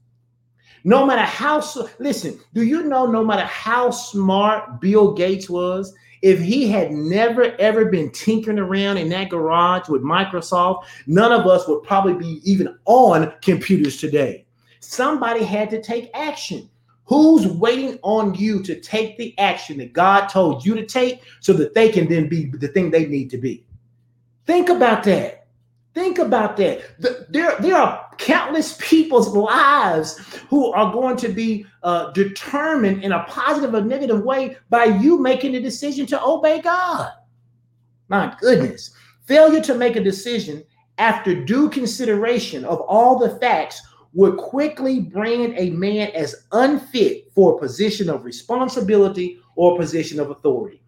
[0.84, 1.64] No matter how,
[2.00, 7.56] listen, do you know no matter how smart Bill Gates was, if he had never
[7.60, 12.42] ever been tinkering around in that garage with Microsoft, none of us would probably be
[12.44, 14.46] even on computers today.
[14.80, 16.70] Somebody had to take action.
[17.06, 21.54] Who's waiting on you to take the action that God told you to take so
[21.54, 23.66] that they can then be the thing they need to be?
[24.46, 25.48] Think about that.
[25.94, 26.82] Think about that.
[27.00, 33.12] The, there, there are countless people's lives who are going to be uh, determined in
[33.12, 37.12] a positive or negative way by you making the decision to obey God.
[38.10, 38.94] My goodness.
[39.26, 40.64] Failure to make a decision
[40.98, 43.82] after due consideration of all the facts
[44.14, 50.20] would quickly brand a man as unfit for a position of responsibility or a position
[50.20, 50.82] of authority.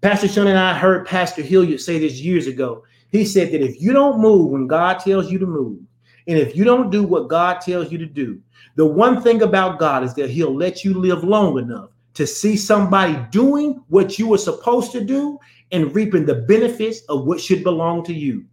[0.00, 2.84] Pastor Sean and I heard Pastor Hilliard say this years ago.
[3.10, 5.80] He said that if you don't move when God tells you to move,
[6.26, 8.40] and if you don't do what God tells you to do,
[8.76, 12.56] the one thing about God is that He'll let you live long enough to see
[12.56, 15.38] somebody doing what you were supposed to do
[15.72, 18.44] and reaping the benefits of what should belong to you.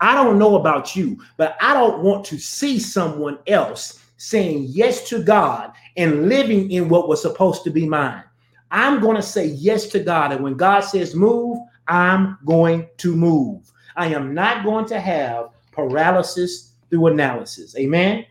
[0.00, 5.08] I don't know about you, but I don't want to see someone else saying yes
[5.08, 8.22] to God and living in what was supposed to be mine.
[8.70, 10.32] I'm going to say yes to God.
[10.32, 11.58] And when God says move,
[11.88, 13.70] I'm going to move.
[13.96, 17.74] I am not going to have paralysis through analysis.
[17.76, 18.26] Amen.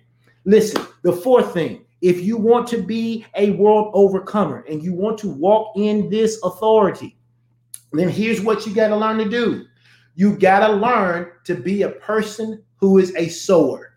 [0.46, 5.18] Listen, the fourth thing if you want to be a world overcomer and you want
[5.20, 7.16] to walk in this authority,
[7.94, 9.66] then here's what you got to learn to do
[10.16, 13.94] you got to learn to be a person who is a sower.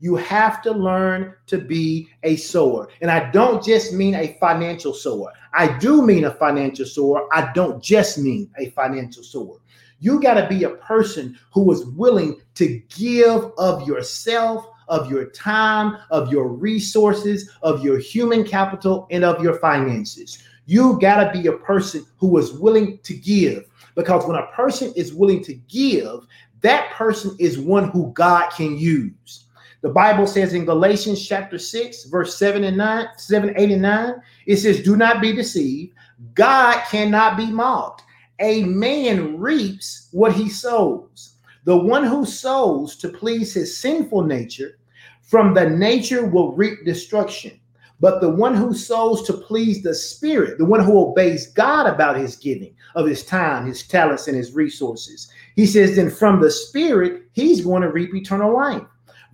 [0.00, 2.88] You have to learn to be a sower.
[3.02, 5.30] And I don't just mean a financial sower.
[5.52, 7.28] I do mean a financial sower.
[7.34, 9.58] I don't just mean a financial sower.
[10.00, 15.26] You got to be a person who is willing to give of yourself, of your
[15.30, 20.42] time, of your resources, of your human capital, and of your finances.
[20.66, 23.66] You got to be a person who is willing to give.
[23.94, 26.26] Because when a person is willing to give,
[26.60, 29.46] that person is one who God can use.
[29.82, 34.14] The Bible says in Galatians chapter 6, verse 7 and 9, 7, 8, and 9,
[34.46, 35.94] it says, Do not be deceived.
[36.34, 38.02] God cannot be mocked.
[38.40, 41.36] A man reaps what he sows.
[41.64, 44.78] The one who sows to please his sinful nature,
[45.22, 47.60] from the nature will reap destruction.
[48.00, 52.16] But the one who sows to please the Spirit, the one who obeys God about
[52.16, 56.50] his giving of his time, his talents, and his resources, he says, then from the
[56.50, 58.82] Spirit, he's going to reap eternal life.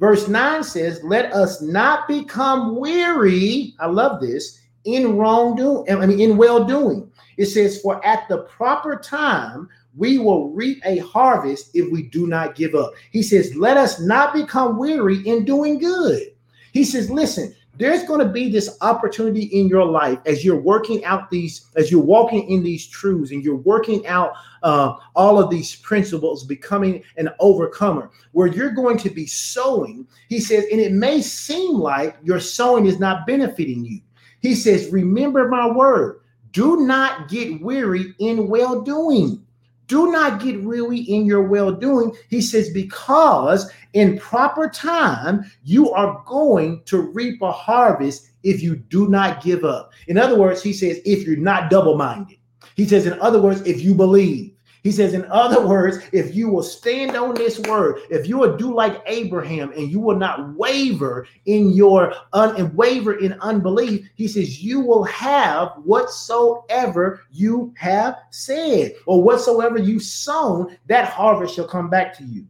[0.01, 3.75] Verse 9 says, Let us not become weary.
[3.79, 7.06] I love this in wrongdoing, I mean, in well doing.
[7.37, 12.27] It says, For at the proper time, we will reap a harvest if we do
[12.27, 12.93] not give up.
[13.11, 16.33] He says, Let us not become weary in doing good.
[16.73, 21.05] He says, Listen, there's going to be this opportunity in your life as you're working
[21.05, 25.51] out these, as you're walking in these truths and you're working out uh, all of
[25.51, 30.07] these principles, becoming an overcomer, where you're going to be sowing.
[30.29, 34.01] He says, and it may seem like your sowing is not benefiting you.
[34.41, 36.21] He says, Remember my word,
[36.57, 39.45] do not get weary in well doing.
[39.89, 42.17] Do not get weary in your well doing.
[42.31, 48.77] He says, because in proper time, you are going to reap a harvest if you
[48.77, 49.93] do not give up.
[50.09, 52.39] In other words, he says, if you're not double minded.
[52.75, 54.56] He says, in other words, if you believe.
[54.87, 58.57] He says, in other words, if you will stand on this word, if you will
[58.57, 64.29] do like Abraham and you will not waver in your un waver in unbelief, he
[64.29, 71.67] says, you will have whatsoever you have said, or whatsoever you sown, that harvest shall
[71.67, 72.47] come back to you.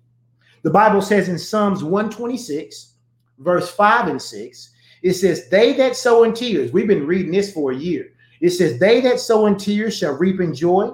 [0.60, 2.96] The Bible says in Psalms 126,
[3.38, 7.50] verse 5 and 6, it says, They that sow in tears, we've been reading this
[7.54, 8.12] for a year.
[8.42, 10.92] It says, They that sow in tears shall reap in joy.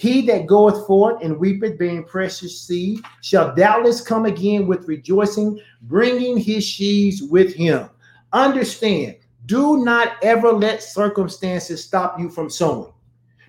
[0.00, 5.60] He that goeth forth and weepeth, being precious seed, shall doubtless come again with rejoicing,
[5.82, 7.90] bringing his sheaves with him.
[8.32, 12.94] Understand, Do not ever let circumstances stop you from sowing.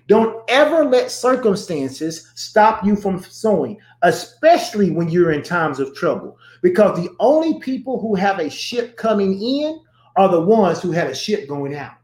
[0.08, 6.36] Don't ever let circumstances stop you from sowing, especially when you're in times of trouble,
[6.60, 9.80] because the only people who have a ship coming in
[10.16, 11.94] are the ones who had a ship going out.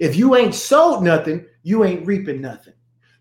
[0.00, 2.72] If you ain't sowed nothing, you ain't reaping nothing.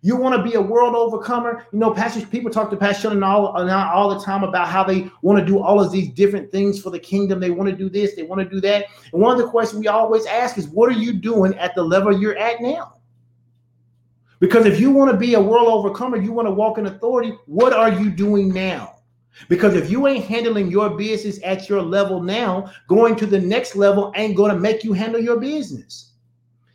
[0.04, 1.68] You want to be a world overcomer?
[1.72, 5.10] You know, pastors, people talk to Pastor and all, all the time about how they
[5.22, 7.40] want to do all of these different things for the kingdom.
[7.40, 8.86] They want to do this, they want to do that.
[9.14, 11.84] And one of the questions we always ask is, what are you doing at the
[11.84, 12.96] level you're at now?
[14.40, 17.38] Because if you want to be a world overcomer, you want to walk in authority,
[17.46, 18.96] what are you doing now?
[19.50, 23.76] Because if you ain't handling your business at your level now, going to the next
[23.76, 26.14] level ain't going to make you handle your business.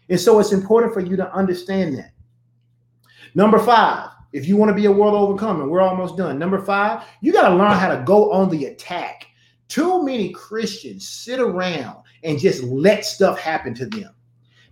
[0.08, 2.12] And so it's important for you to understand that.
[3.36, 6.38] Number five, if you want to be a world overcomer, we're almost done.
[6.38, 9.26] Number five, you got to learn how to go on the attack.
[9.68, 14.14] Too many Christians sit around and just let stuff happen to them.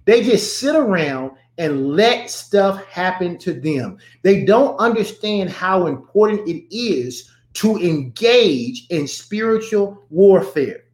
[0.07, 3.99] They just sit around and let stuff happen to them.
[4.23, 10.85] They don't understand how important it is to engage in spiritual warfare.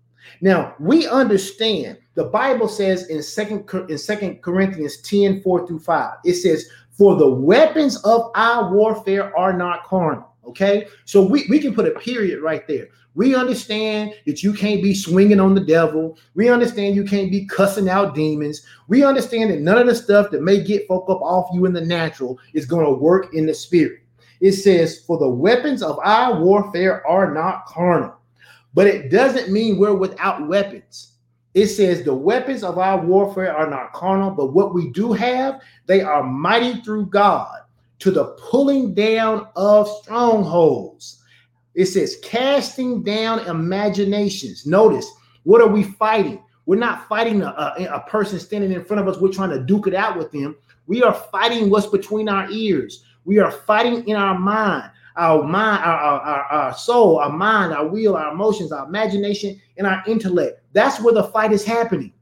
[0.41, 6.15] Now, we understand the Bible says in second in second Corinthians 10 4 through 5,
[6.25, 6.67] it says,
[7.01, 10.35] For the weapons of our warfare are not carnal.
[10.45, 12.89] Okay, so we, we can put a period right there.
[13.15, 16.19] We understand that you can't be swinging on the devil.
[16.35, 18.67] We understand you can't be cussing out demons.
[18.89, 21.73] We understand that none of the stuff that may get folk up off you in
[21.73, 24.01] the natural is going to work in the spirit.
[24.43, 28.15] It says, For the weapons of our warfare are not carnal,
[28.75, 31.10] but it doesn't mean we're without weapons.
[31.55, 35.61] It says, The weapons of our warfare are not carnal, but what we do have,
[35.87, 37.61] they are mighty through God
[38.01, 41.23] to the pulling down of strongholds.
[41.75, 44.67] It says, casting down imaginations.
[44.67, 45.11] Notice,
[45.45, 46.43] what are we fighting?
[46.67, 49.21] We're not fighting a, a, a, person standing in front of us.
[49.21, 50.57] We're trying to duke it out with them.
[50.87, 53.05] We are fighting what's between our ears.
[53.25, 57.87] We are fighting in our mind, our mind, our, our, our, soul, our mind, our
[57.87, 60.60] will, our emotions, our imagination, and our intellect.
[60.73, 62.13] That's where the fight is happening.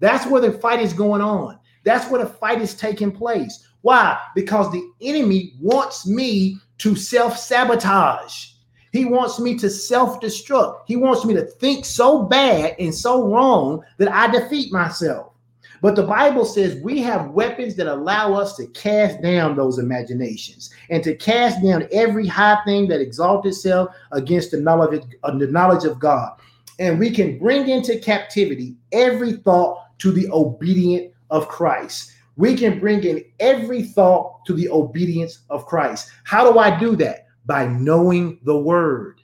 [0.00, 1.58] That's where the fight is going on.
[1.84, 3.66] That's where the fight is taking place.
[3.82, 4.18] Why?
[4.34, 8.50] Because the enemy wants me to self sabotage.
[8.92, 10.82] He wants me to self destruct.
[10.86, 15.32] He wants me to think so bad and so wrong that I defeat myself.
[15.80, 20.70] But the Bible says we have weapons that allow us to cast down those imaginations
[20.90, 25.84] and to cast down every high thing that exalts itself against the knowledge, the knowledge
[25.84, 26.32] of God.
[26.78, 32.12] And we can bring into captivity every thought to the obedient of Christ.
[32.36, 36.10] We can bring in every thought to the obedience of Christ.
[36.24, 37.26] How do I do that?
[37.46, 39.20] By knowing the word.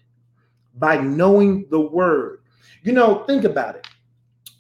[0.76, 2.40] By knowing the word.
[2.82, 3.86] You know, think about it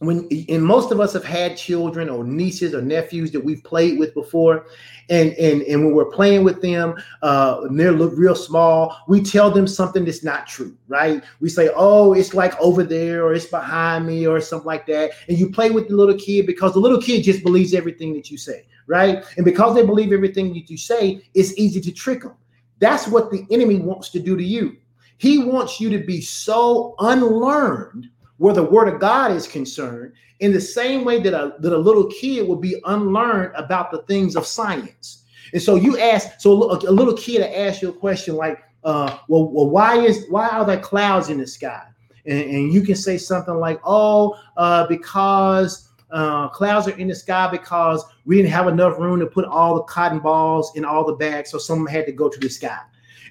[0.06, 3.98] when and most of us have had children or nieces or nephews that we've played
[3.98, 4.66] with before.
[5.10, 9.22] And and and when we're playing with them uh and they look real small we
[9.22, 11.22] tell them something that's not true right?
[11.40, 15.10] We say oh it's like over there or it's behind me or something like that.
[15.28, 18.30] And you play with the little kid because the little kid just believes everything that
[18.30, 19.24] you say right?
[19.36, 22.36] And because they believe everything that you say it's easy to trick them
[22.78, 24.76] that's what the enemy wants to do to you.
[25.18, 30.52] He wants you to be so unlearned where the word of God is concerned, in
[30.52, 34.36] the same way that a, that a little kid would be unlearned about the things
[34.36, 35.24] of science.
[35.52, 38.62] And so you ask, so a, a little kid to ask you a question like,
[38.82, 41.84] uh, well, well, why is why are there clouds in the sky?
[42.26, 47.14] And, and you can say something like, oh, uh, because uh, clouds are in the
[47.14, 51.04] sky because we didn't have enough room to put all the cotton balls in all
[51.04, 52.78] the bags, so someone had to go to the sky.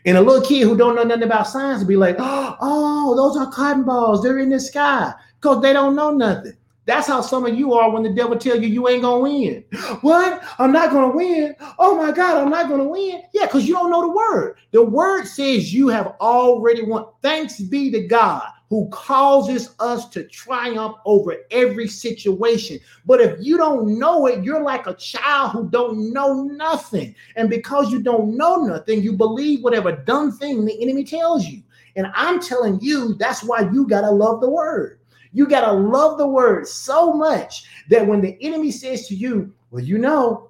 [0.06, 3.16] And a little kid who don't know nothing about science will be like, oh, oh,
[3.16, 4.22] those are cotton balls.
[4.22, 6.54] They're in the sky because they don't know nothing.
[6.86, 9.64] That's how some of you are when the devil tell you you ain't gonna win.
[10.02, 10.44] What?
[10.60, 11.56] I'm not gonna win.
[11.80, 13.22] Oh my God, I'm not gonna win.
[13.34, 14.58] Yeah, because you don't know the word.
[14.72, 17.06] The word says you have already won.
[17.22, 18.44] Thanks be to God
[18.74, 22.80] who causes us to triumph over every situation.
[23.06, 27.14] But if you don't know it, you're like a child who don't know nothing.
[27.36, 31.62] And because you don't know nothing, you believe whatever dumb thing the enemy tells you.
[31.96, 34.98] And I'm telling you, that's why you got to love the word.
[35.34, 39.54] You got to love the word so much that when the enemy says to you,
[39.70, 40.50] well, you know,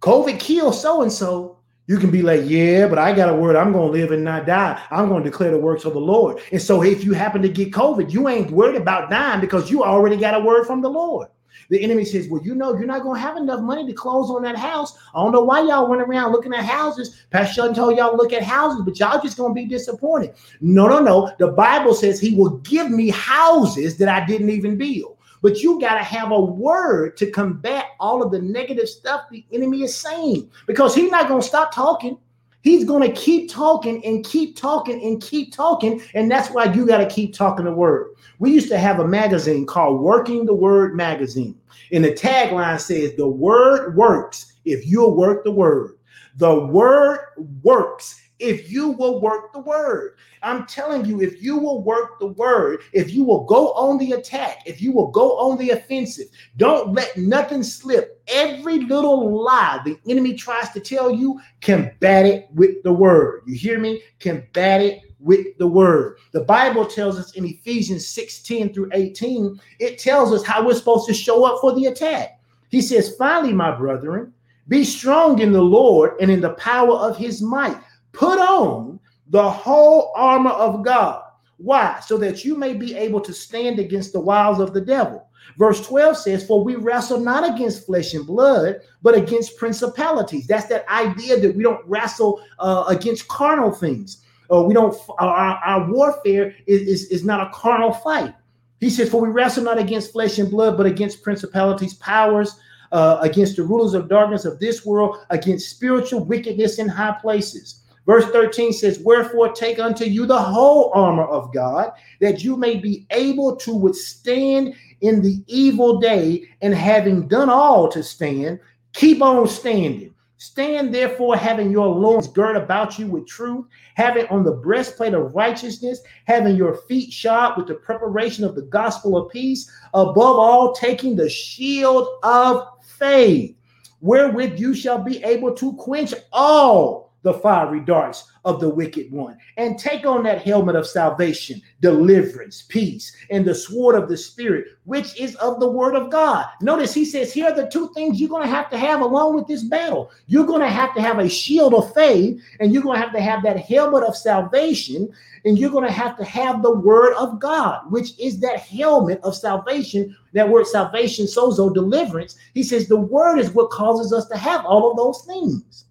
[0.00, 1.53] COVID killed so and so,
[1.86, 3.56] you can be like, yeah, but I got a word.
[3.56, 4.82] I'm going to live and not die.
[4.90, 6.40] I'm going to declare the works of the Lord.
[6.50, 9.84] And so if you happen to get COVID, you ain't worried about dying because you
[9.84, 11.28] already got a word from the Lord.
[11.70, 14.30] The enemy says, Well, you know, you're not going to have enough money to close
[14.30, 14.98] on that house.
[15.14, 17.24] I don't know why y'all went around looking at houses.
[17.30, 20.34] Pastor Sheldon told y'all look at houses, but y'all just going to be disappointed.
[20.60, 21.32] No, no, no.
[21.38, 25.13] The Bible says he will give me houses that I didn't even build.
[25.44, 29.44] But you got to have a word to combat all of the negative stuff the
[29.52, 32.16] enemy is saying because he's not going to stop talking.
[32.62, 36.00] He's going to keep talking and keep talking and keep talking.
[36.14, 38.14] And that's why you got to keep talking the word.
[38.38, 41.60] We used to have a magazine called Working the Word Magazine.
[41.92, 45.98] And the tagline says, The word works if you'll work the word.
[46.36, 47.18] The word
[47.62, 50.16] works if you will work the word.
[50.42, 54.12] I'm telling you, if you will work the word, if you will go on the
[54.12, 56.26] attack, if you will go on the offensive,
[56.56, 58.22] don't let nothing slip.
[58.28, 63.42] Every little lie the enemy tries to tell you, combat it with the word.
[63.46, 64.02] You hear me?
[64.20, 66.18] Combat it with the word.
[66.32, 71.06] The Bible tells us in Ephesians 16 through 18, it tells us how we're supposed
[71.06, 72.40] to show up for the attack.
[72.68, 74.32] He says, Finally, my brethren,
[74.68, 77.78] be strong in the Lord and in the power of his might.
[78.14, 81.22] Put on the whole armor of God.
[81.58, 82.00] Why?
[82.00, 85.28] So that you may be able to stand against the wiles of the devil.
[85.58, 90.46] Verse 12 says, For we wrestle not against flesh and blood, but against principalities.
[90.46, 94.22] That's that idea that we don't wrestle uh, against carnal things.
[94.52, 98.34] Uh, we don't, our, our warfare is, is, is not a carnal fight.
[98.80, 102.58] He says, For we wrestle not against flesh and blood, but against principalities, powers,
[102.92, 107.83] uh, against the rulers of darkness of this world, against spiritual wickedness in high places.
[108.06, 112.76] Verse 13 says, Wherefore take unto you the whole armor of God, that you may
[112.76, 118.60] be able to withstand in the evil day, and having done all to stand,
[118.92, 120.14] keep on standing.
[120.36, 125.34] Stand therefore, having your loins girt about you with truth, having on the breastplate of
[125.34, 130.74] righteousness, having your feet shod with the preparation of the gospel of peace, above all,
[130.74, 132.66] taking the shield of
[132.98, 133.56] faith,
[134.00, 139.36] wherewith you shall be able to quench all the fiery darts of the wicked one
[139.56, 144.66] and take on that helmet of salvation, deliverance, peace, and the sword of the Spirit,
[144.84, 146.46] which is of the word of God.
[146.60, 149.34] Notice he says, here are the two things you're going to have to have along
[149.34, 150.10] with this battle.
[150.26, 153.14] You're going to have to have a shield of faith, and you're going to have
[153.14, 155.10] to have that helmet of salvation,
[155.46, 159.20] and you're going to have to have the word of God, which is that helmet
[159.22, 160.14] of salvation.
[160.34, 162.36] That word salvation, sozo, deliverance.
[162.52, 165.86] He says the word is what causes us to have all of those things.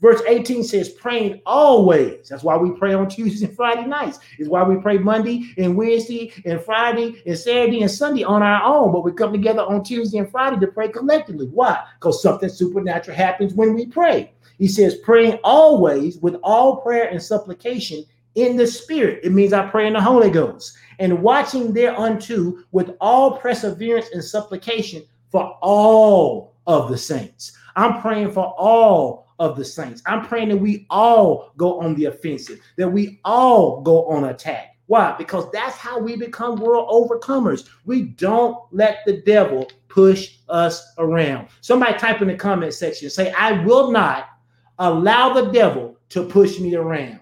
[0.00, 2.28] Verse 18 says, praying always.
[2.28, 4.20] That's why we pray on Tuesdays and Friday nights.
[4.38, 8.62] Is why we pray Monday and Wednesday and Friday and Saturday and Sunday on our
[8.62, 8.92] own.
[8.92, 11.46] But we come together on Tuesday and Friday to pray collectively.
[11.46, 11.82] Why?
[11.98, 14.32] Because something supernatural happens when we pray.
[14.58, 19.20] He says, praying always with all prayer and supplication in the Spirit.
[19.24, 20.76] It means I pray in the Holy Ghost.
[21.00, 27.52] And watching thereunto with all perseverance and supplication for all of the saints.
[27.76, 30.02] I'm praying for all of the saints.
[30.06, 34.76] I'm praying that we all go on the offensive, that we all go on attack.
[34.86, 35.14] Why?
[35.18, 37.68] Because that's how we become world overcomers.
[37.84, 41.48] We don't let the devil push us around.
[41.60, 44.30] Somebody type in the comment section, say, I will not
[44.78, 47.20] allow the devil to push me around.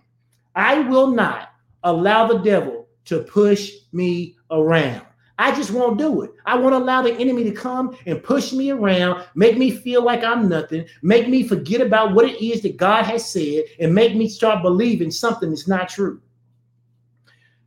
[0.55, 1.51] I will not
[1.83, 5.05] allow the devil to push me around.
[5.39, 6.33] I just won't do it.
[6.47, 10.25] I won't allow the enemy to come and push me around, make me feel like
[10.25, 14.17] I'm nothing, make me forget about what it is that God has said, and make
[14.17, 16.21] me start believing something that's not true.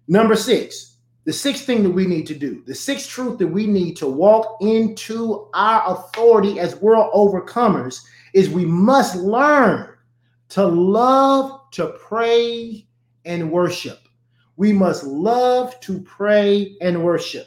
[0.07, 0.95] Number six,
[1.25, 4.07] the sixth thing that we need to do, the sixth truth that we need to
[4.07, 8.03] walk into our authority as world overcomers
[8.33, 9.93] is we must learn
[10.49, 12.87] to love, to pray,
[13.25, 13.99] and worship.
[14.57, 17.45] We must love to pray and worship.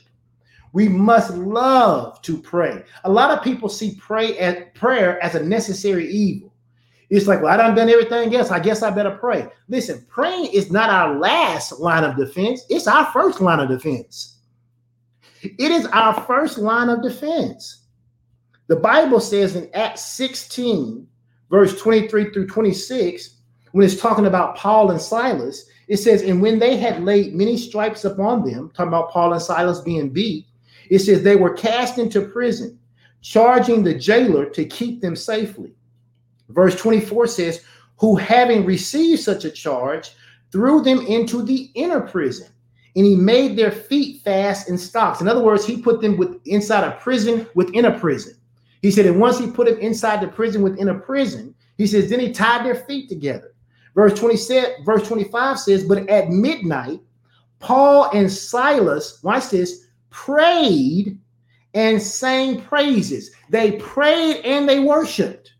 [0.72, 2.82] We must love to pray.
[3.04, 6.52] A lot of people see pray at prayer as a necessary evil.
[7.10, 8.50] It's like, well, I done done everything else.
[8.50, 9.46] I guess I better pray.
[9.68, 12.64] Listen, praying is not our last line of defense.
[12.70, 14.38] It's our first line of defense.
[15.42, 17.82] It is our first line of defense.
[18.68, 21.06] The Bible says in Acts 16,
[21.50, 23.40] verse 23 through 26,
[23.72, 27.58] when it's talking about Paul and Silas, it says, And when they had laid many
[27.58, 30.46] stripes upon them, talking about Paul and Silas being beat,
[30.92, 32.78] it says they were cast into prison,
[33.22, 35.72] charging the jailer to keep them safely.
[36.50, 37.64] Verse 24 says,
[37.96, 40.10] Who having received such a charge,
[40.52, 42.48] threw them into the inner prison,
[42.94, 45.22] and he made their feet fast in stocks.
[45.22, 48.34] In other words, he put them with inside a prison within a prison.
[48.82, 52.10] He said, and once he put them inside the prison within a prison, he says,
[52.10, 53.54] then he tied their feet together.
[53.94, 57.00] Verse 27, verse 25 says, But at midnight,
[57.60, 61.18] Paul and Silas, watch this, prayed
[61.74, 63.30] and sang praises.
[63.50, 65.54] They prayed and they worshiped.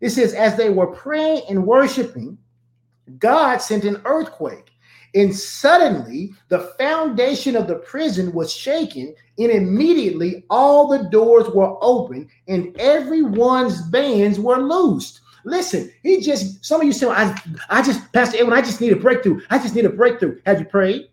[0.00, 2.38] It says, as they were praying and worshiping,
[3.18, 4.72] God sent an earthquake,
[5.14, 11.76] And suddenly the foundation of the prison was shaken, and immediately all the doors were
[11.82, 15.20] open and everyone's bands were loosed.
[15.44, 17.38] Listen, he just, some of you say, I,
[17.68, 19.40] I just, Pastor Edwin, I just need a breakthrough.
[19.50, 20.40] I just need a breakthrough.
[20.46, 21.08] Have you prayed?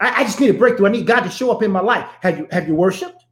[0.00, 0.86] I, I just need a breakthrough.
[0.86, 2.08] I need God to show up in my life.
[2.20, 3.24] Have you, have you worshiped?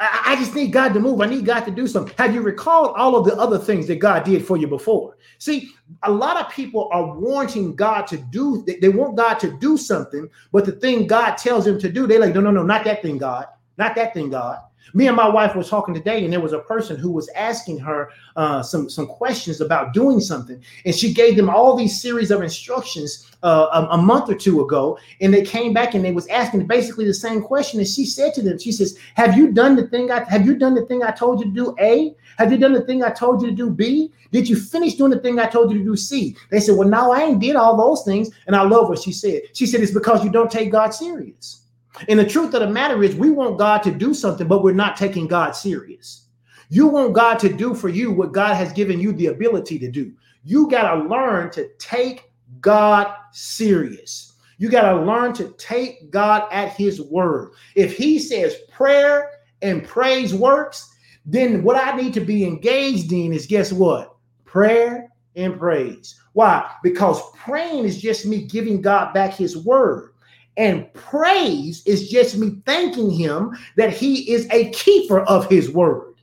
[0.00, 1.20] I, I just need God to move.
[1.20, 2.14] I need God to do something.
[2.18, 5.16] Have you recalled all of the other things that God did for you before?
[5.38, 5.70] See,
[6.02, 9.76] a lot of people are wanting God to do, they, they want God to do
[9.76, 12.84] something, but the thing God tells them to do, they're like, no, no, no, not
[12.84, 13.46] that thing, God.
[13.76, 14.60] Not that thing, God.
[14.96, 17.78] Me and my wife was talking today, and there was a person who was asking
[17.80, 22.30] her uh, some some questions about doing something, and she gave them all these series
[22.30, 26.12] of instructions uh, a, a, month or two ago, and they came back and they
[26.12, 29.50] was asking basically the same question, and she said to them, she says, "Have you
[29.50, 30.12] done the thing?
[30.12, 31.74] I have you done the thing I told you to do?
[31.80, 32.14] A?
[32.38, 33.70] Have you done the thing I told you to do?
[33.70, 34.12] B?
[34.30, 35.96] Did you finish doing the thing I told you to do?
[35.96, 39.00] C?" They said, "Well, no, I ain't did all those things," and I love what
[39.00, 39.42] she said.
[39.54, 41.63] She said, "It's because you don't take God serious."
[42.08, 44.72] And the truth of the matter is, we want God to do something, but we're
[44.72, 46.26] not taking God serious.
[46.68, 49.90] You want God to do for you what God has given you the ability to
[49.90, 50.12] do.
[50.44, 54.34] You got to learn to take God serious.
[54.58, 57.52] You got to learn to take God at his word.
[57.74, 59.30] If he says prayer
[59.62, 60.94] and praise works,
[61.26, 64.16] then what I need to be engaged in is guess what?
[64.44, 66.20] Prayer and praise.
[66.32, 66.70] Why?
[66.82, 70.13] Because praying is just me giving God back his word.
[70.56, 76.14] And praise is just me thanking him that he is a keeper of his word.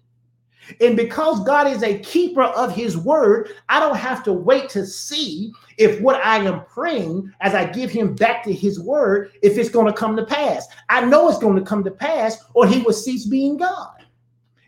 [0.79, 4.85] And because God is a keeper of his word, I don't have to wait to
[4.85, 9.57] see if what I am praying as I give him back to his word, if
[9.57, 10.67] it's going to come to pass.
[10.87, 14.05] I know it's going to come to pass, or he will cease being God.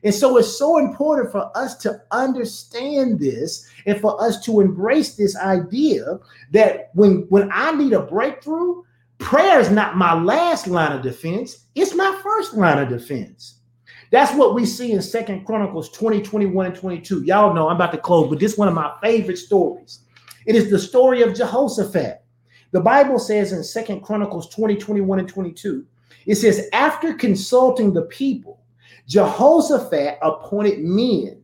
[0.03, 5.15] And so it's so important for us to understand this and for us to embrace
[5.15, 6.19] this idea
[6.51, 8.83] that when, when I need a breakthrough,
[9.23, 13.61] Prayer is not my last line of defense, it's my first line of defense.
[14.11, 17.23] That's what we see in Second Chronicles 20, 21, and 22.
[17.23, 19.99] Y'all know I'm about to close, but this is one of my favorite stories.
[20.45, 22.21] It is the story of Jehoshaphat.
[22.71, 25.85] The Bible says in Second Chronicles 20, 21, and 22,
[26.25, 28.59] it says, After consulting the people,
[29.07, 31.41] Jehoshaphat appointed men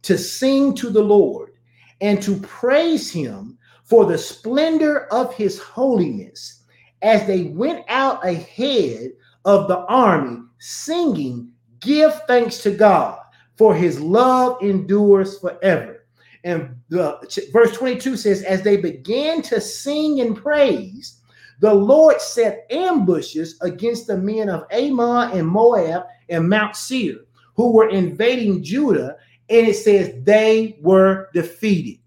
[0.00, 1.52] to sing to the Lord
[2.00, 6.57] and to praise him for the splendor of his holiness
[7.02, 9.12] as they went out ahead
[9.44, 13.20] of the army, singing, Give thanks to God,
[13.56, 16.06] for his love endures forever.
[16.44, 17.18] And the,
[17.52, 21.20] verse 22 says, As they began to sing and praise,
[21.60, 27.16] the Lord set ambushes against the men of Ammon and Moab and Mount Seir,
[27.54, 29.16] who were invading Judah.
[29.50, 31.98] And it says they were defeated.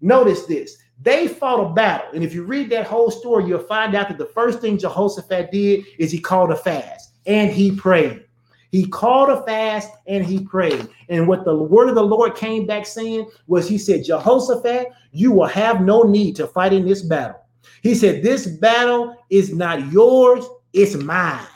[0.00, 2.08] Notice this they fought a battle.
[2.14, 5.50] And if you read that whole story, you'll find out that the first thing Jehoshaphat
[5.50, 8.24] did is he called a fast and he prayed.
[8.70, 10.88] He called a fast and he prayed.
[11.08, 15.32] And what the word of the Lord came back saying was, He said, Jehoshaphat, you
[15.32, 17.40] will have no need to fight in this battle.
[17.82, 21.46] He said, This battle is not yours, it's mine.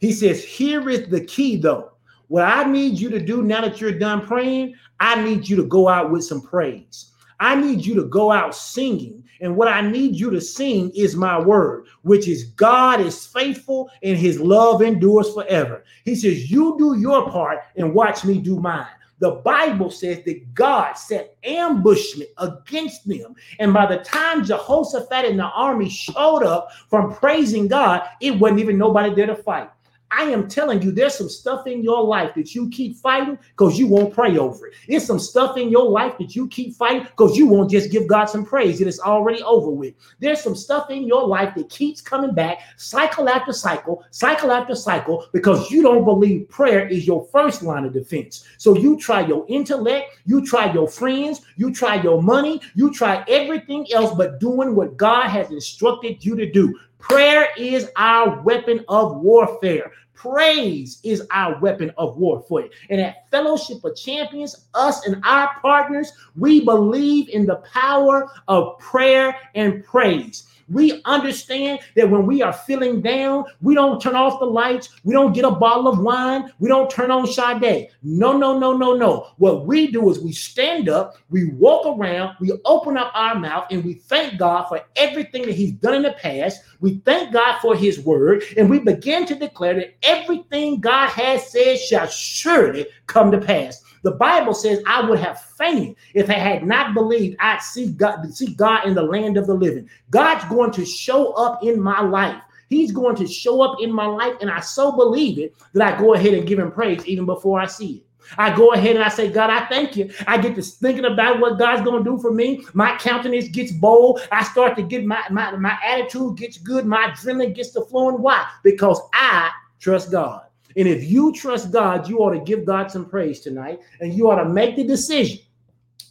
[0.00, 1.92] He says, Here is the key, though.
[2.28, 5.64] What I need you to do now that you're done praying, I need you to
[5.64, 7.12] go out with some praise.
[7.40, 9.24] I need you to go out singing.
[9.40, 13.90] And what I need you to sing is my word, which is God is faithful
[14.02, 15.84] and his love endures forever.
[16.04, 18.86] He says, You do your part and watch me do mine.
[19.18, 23.34] The Bible says that God set ambushment against them.
[23.58, 28.60] And by the time Jehoshaphat and the army showed up from praising God, it wasn't
[28.60, 29.70] even nobody there to fight.
[30.10, 33.78] I am telling you, there's some stuff in your life that you keep fighting because
[33.78, 34.74] you won't pray over it.
[34.88, 38.06] There's some stuff in your life that you keep fighting because you won't just give
[38.06, 39.94] God some praise it's already over with.
[40.20, 44.74] There's some stuff in your life that keeps coming back, cycle after cycle, cycle after
[44.74, 48.44] cycle, because you don't believe prayer is your first line of defense.
[48.58, 53.24] So you try your intellect, you try your friends, you try your money, you try
[53.28, 56.78] everything else but doing what God has instructed you to do.
[56.98, 59.92] Prayer is our weapon of warfare.
[60.14, 62.68] Praise is our weapon of warfare.
[62.88, 68.78] And at Fellowship of Champions, us and our partners, we believe in the power of
[68.78, 70.48] prayer and praise.
[70.68, 75.14] We understand that when we are feeling down, we don't turn off the lights, we
[75.14, 77.88] don't get a bottle of wine, we don't turn on Sade.
[78.02, 79.28] No, no, no, no, no.
[79.38, 83.66] What we do is we stand up, we walk around, we open up our mouth,
[83.70, 86.62] and we thank God for everything that He's done in the past.
[86.80, 91.50] We thank God for His word, and we begin to declare that everything God has
[91.50, 93.82] said shall surely come to pass.
[94.06, 98.32] The Bible says I would have fainted if I had not believed I'd see God,
[98.32, 99.90] see God in the land of the living.
[100.10, 102.40] God's going to show up in my life.
[102.68, 105.98] He's going to show up in my life, and I so believe it that I
[105.98, 108.06] go ahead and give him praise even before I see it.
[108.38, 110.12] I go ahead and I say, God, I thank you.
[110.28, 112.64] I get to thinking about what God's going to do for me.
[112.74, 114.20] My countenance gets bold.
[114.30, 116.86] I start to get my, my, my attitude gets good.
[116.86, 118.22] My adrenaline gets to flowing.
[118.22, 118.46] Why?
[118.62, 119.50] Because I
[119.80, 120.45] trust God.
[120.76, 123.80] And if you trust God, you ought to give God some praise tonight.
[124.00, 125.38] And you ought to make the decision.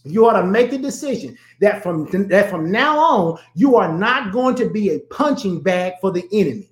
[0.03, 4.31] You ought to make the decision that from, that from now on, you are not
[4.31, 6.69] going to be a punching bag for the enemy.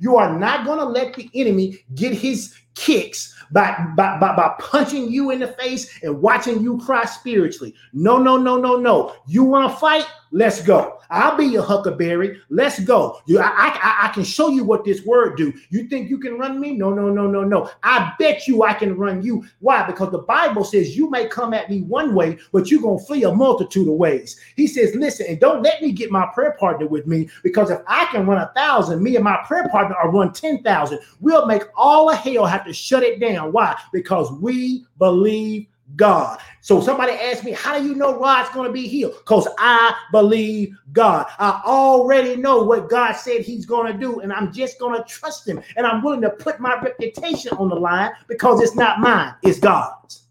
[0.00, 4.54] You are not going to let the enemy get his kicks by, by, by, by
[4.58, 7.74] punching you in the face and watching you cry spiritually.
[7.92, 9.14] No, no, no, no, no.
[9.26, 10.06] You want to fight?
[10.32, 10.98] Let's go.
[11.14, 12.40] I'll be your huckleberry.
[12.50, 13.20] Let's go.
[13.26, 15.52] You, I, I, I can show you what this word do.
[15.70, 16.72] You think you can run me?
[16.72, 17.70] No, no, no, no, no.
[17.82, 19.44] I bet you I can run you.
[19.60, 19.86] Why?
[19.86, 23.22] Because the Bible says you may come at me one way, but you're gonna flee
[23.22, 24.40] a multitude of ways.
[24.56, 27.80] He says, listen, and don't let me get my prayer partner with me, because if
[27.86, 30.98] I can run a thousand, me and my prayer partner are run ten thousand.
[31.20, 33.52] We'll make all of hell have to shut it down.
[33.52, 33.78] Why?
[33.92, 35.66] Because we believe
[35.96, 36.40] God.
[36.60, 39.14] So somebody asked me, How do you know Rod's going to be healed?
[39.18, 41.26] Because I believe God.
[41.38, 45.06] I already know what God said He's going to do, and I'm just going to
[45.08, 45.62] trust Him.
[45.76, 49.58] And I'm willing to put my reputation on the line because it's not mine, it's
[49.58, 50.22] God's.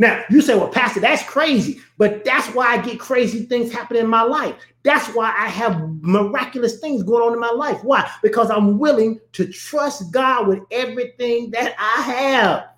[0.00, 4.02] Now, you say, Well, Pastor, that's crazy, but that's why I get crazy things happening
[4.02, 4.54] in my life.
[4.84, 7.82] That's why I have miraculous things going on in my life.
[7.82, 8.08] Why?
[8.22, 12.68] Because I'm willing to trust God with everything that I have.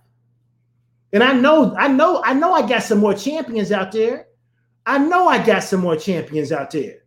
[1.12, 4.26] And I know, I know, I know I got some more champions out there.
[4.86, 7.00] I know I got some more champions out there.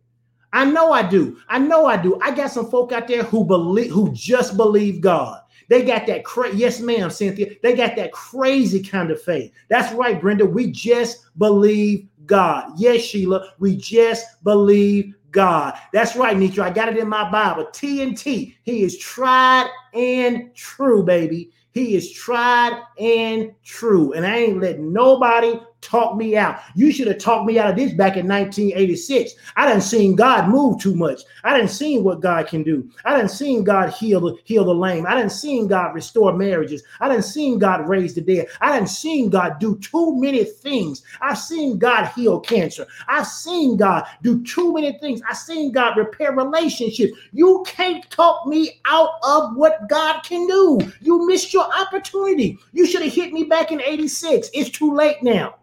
[0.52, 1.38] I know I do.
[1.48, 2.18] I know I do.
[2.22, 5.40] I got some folk out there who believe who just believe God.
[5.68, 7.54] They got that crazy, yes, ma'am, Cynthia.
[7.62, 9.52] They got that crazy kind of faith.
[9.68, 10.46] That's right, Brenda.
[10.46, 12.72] We just believe God.
[12.76, 15.74] Yes, Sheila, we just believe God.
[15.92, 16.64] That's right, Nitra.
[16.64, 17.66] I got it in my Bible.
[17.66, 18.54] TNT.
[18.62, 21.50] He is tried and true, baby.
[21.74, 24.12] He is tried and true.
[24.12, 26.60] And I ain't letting nobody talk me out.
[26.74, 29.34] You should have talked me out of this back in 1986.
[29.56, 31.22] I didn't seen God move too much.
[31.44, 32.88] I didn't seen what God can do.
[33.04, 35.06] I didn't seen God heal the heal the lame.
[35.06, 36.82] I didn't seen God restore marriages.
[37.00, 38.48] I didn't seen God raise the dead.
[38.60, 41.02] I didn't seen God do too many things.
[41.20, 42.86] I've seen God heal cancer.
[43.08, 45.20] I've seen God do too many things.
[45.28, 47.12] I've seen God repair relationships.
[47.32, 50.78] You can't talk me out of what God can do.
[51.00, 52.58] You missed your opportunity.
[52.72, 54.48] You should have hit me back in 86.
[54.54, 55.56] It's too late now.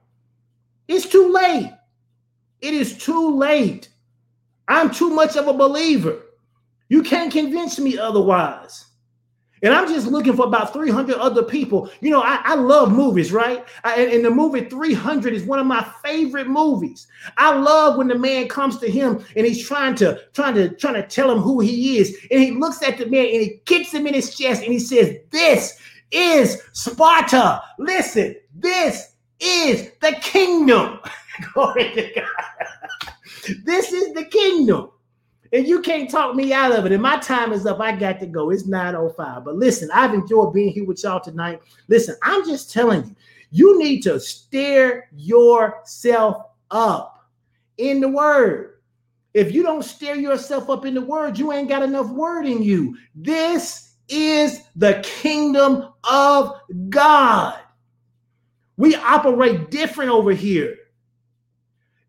[0.92, 1.72] It's too late.
[2.60, 3.88] It is too late.
[4.68, 6.20] I'm too much of a believer.
[6.90, 8.88] You can't convince me otherwise.
[9.64, 11.90] And I'm just looking for about 300 other people.
[12.02, 13.66] You know, I, I love movies, right?
[13.86, 17.08] I, and, and, the movie 300 is one of my favorite movies.
[17.38, 20.96] I love when the man comes to him and he's trying to trying to trying
[20.96, 23.94] to tell him who he is, and he looks at the man and he kicks
[23.94, 25.78] him in his chest and he says, "This
[26.12, 27.62] is Sparta.
[27.78, 29.11] Listen, this
[29.42, 31.00] is the kingdom.
[31.54, 33.56] Glory to God.
[33.64, 34.92] This is the kingdom.
[35.54, 36.94] And you can't talk me out of it.
[36.94, 37.82] And my time is up.
[37.82, 38.52] I got to go.
[38.52, 39.44] It's 905.
[39.44, 41.62] But listen, I've enjoyed being here with y'all tonight.
[41.90, 43.16] Listen, I'm just telling you,
[43.52, 47.28] you need to stir yourself up
[47.78, 48.78] in the word.
[49.34, 52.64] If you don't stir yourself up in the word, you ain't got enough word in
[52.64, 52.98] you.
[53.14, 56.54] This is the kingdom of
[56.90, 57.60] God.
[58.82, 60.76] We operate different over here.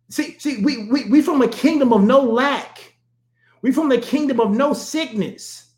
[0.08, 2.94] See, see, we, we, we from a kingdom of no lack.
[3.60, 5.70] We from the kingdom of no sickness.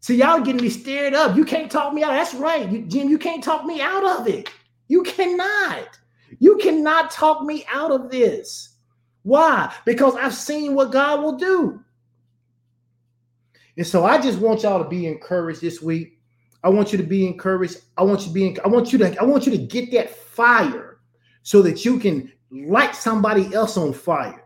[0.00, 1.38] See, y'all getting me stirred up.
[1.38, 2.10] You can't talk me out.
[2.10, 3.08] That's right, you, Jim.
[3.08, 4.50] You can't talk me out of it.
[4.88, 5.98] You cannot.
[6.38, 8.76] You cannot talk me out of this.
[9.22, 9.74] Why?
[9.86, 11.82] Because I've seen what God will do.
[13.78, 16.17] And so I just want y'all to be encouraged this week.
[16.64, 17.78] I want you to be encouraged.
[17.96, 18.60] I want you to be.
[18.60, 19.20] I want you to.
[19.20, 20.98] I want you to get that fire
[21.42, 24.44] so that you can light somebody else on fire.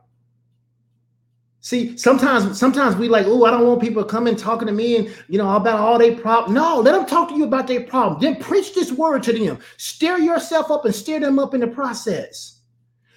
[1.65, 5.15] See, sometimes, sometimes we like, oh, I don't want people coming talking to me and
[5.29, 6.57] you know about all their problems.
[6.57, 8.21] No, let them talk to you about their problem.
[8.21, 9.61] Then preach this word to them.
[9.77, 12.63] Stir yourself up and stir them up in the process.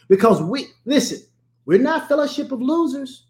[0.10, 1.22] Because we listen,
[1.66, 3.25] we're not fellowship of losers.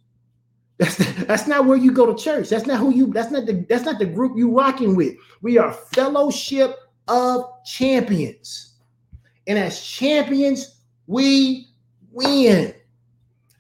[0.78, 2.50] That's that's not where you go to church.
[2.50, 3.08] That's not who you.
[3.14, 3.66] That's not the.
[3.70, 5.16] That's not the group you rocking with.
[5.42, 8.74] We are fellowship of champions,
[9.48, 11.70] and as champions, we
[12.12, 12.74] win.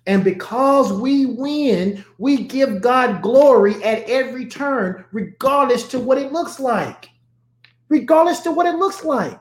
[0.07, 6.31] And because we win, we give God glory at every turn, regardless to what it
[6.31, 7.09] looks like.
[7.89, 9.39] Regardless to what it looks like.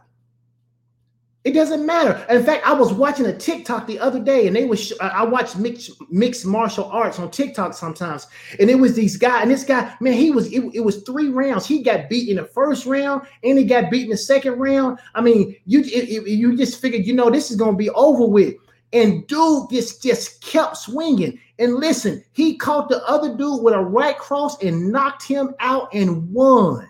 [1.45, 2.25] It doesn't matter.
[2.31, 5.57] In fact, I was watching a TikTok the other day, and they was I watch
[5.57, 8.27] mixed mixed martial arts on TikTok sometimes,
[8.59, 11.29] and it was these guy, and this guy, man, he was it, it was three
[11.29, 11.67] rounds.
[11.67, 14.99] He got beat in the first round, and he got beat in the second round.
[15.15, 18.27] I mean, you it, it, you just figured, you know, this is gonna be over
[18.27, 18.55] with.
[18.95, 21.39] And dude just just kept swinging.
[21.59, 25.93] And listen, he caught the other dude with a right cross and knocked him out
[25.93, 26.89] and won.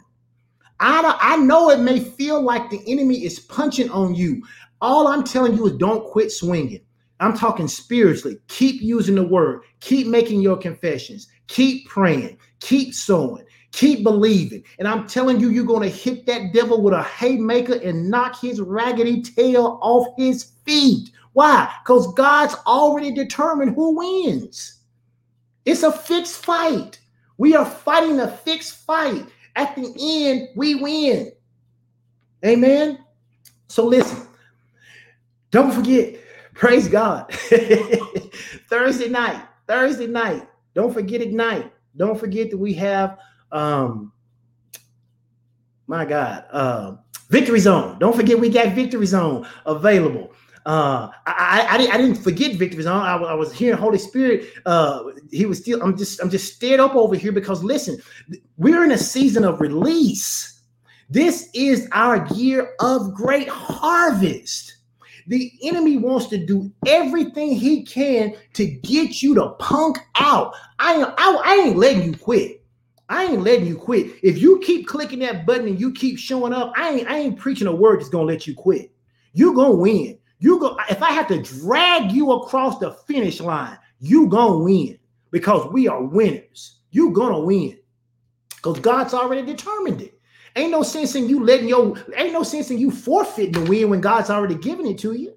[0.80, 4.42] I, I know it may feel like the enemy is punching on you.
[4.80, 6.80] All I'm telling you is don't quit swinging.
[7.20, 8.38] I'm talking spiritually.
[8.48, 9.62] Keep using the word.
[9.80, 11.28] Keep making your confessions.
[11.46, 12.38] Keep praying.
[12.60, 13.44] Keep sowing.
[13.72, 14.62] Keep believing.
[14.78, 18.40] And I'm telling you, you're going to hit that devil with a haymaker and knock
[18.40, 21.10] his raggedy tail off his feet.
[21.32, 21.72] Why?
[21.82, 24.80] Because God's already determined who wins.
[25.64, 27.00] It's a fixed fight.
[27.38, 29.26] We are fighting a fixed fight.
[29.56, 31.32] At the end, we win.
[32.44, 33.04] Amen.
[33.68, 34.26] So listen,
[35.50, 36.16] don't forget,
[36.54, 37.32] praise God.
[38.68, 40.48] Thursday night, Thursday night.
[40.74, 41.72] Don't forget Ignite.
[41.96, 43.18] Don't forget that we have
[43.52, 44.12] um
[45.86, 46.96] my God, uh,
[47.28, 47.98] Victory Zone.
[47.98, 50.32] Don't forget we got Victory Zone available.
[50.66, 53.02] Uh, I, I, I, didn't forget Victory Zone.
[53.02, 54.46] I, I was hearing Holy Spirit.
[54.64, 55.82] Uh, he was still.
[55.82, 57.98] I'm just I'm just stared up over here because listen,
[58.56, 60.62] we're in a season of release.
[61.10, 64.78] This is our year of great harvest.
[65.26, 70.54] The enemy wants to do everything he can to get you to punk out.
[70.78, 72.62] I, I, I ain't letting you quit.
[73.08, 74.12] I ain't letting you quit.
[74.22, 77.38] If you keep clicking that button and you keep showing up, I ain't I ain't
[77.38, 78.90] preaching a word that's gonna let you quit.
[79.34, 80.18] You're gonna win.
[80.44, 84.98] You go if I have to drag you across the finish line, you gonna win
[85.30, 86.80] because we are winners.
[86.90, 87.78] You gonna win
[88.54, 90.20] because God's already determined it.
[90.54, 93.88] Ain't no sense in you letting your ain't no sense in you forfeiting the win
[93.88, 95.34] when God's already given it to you.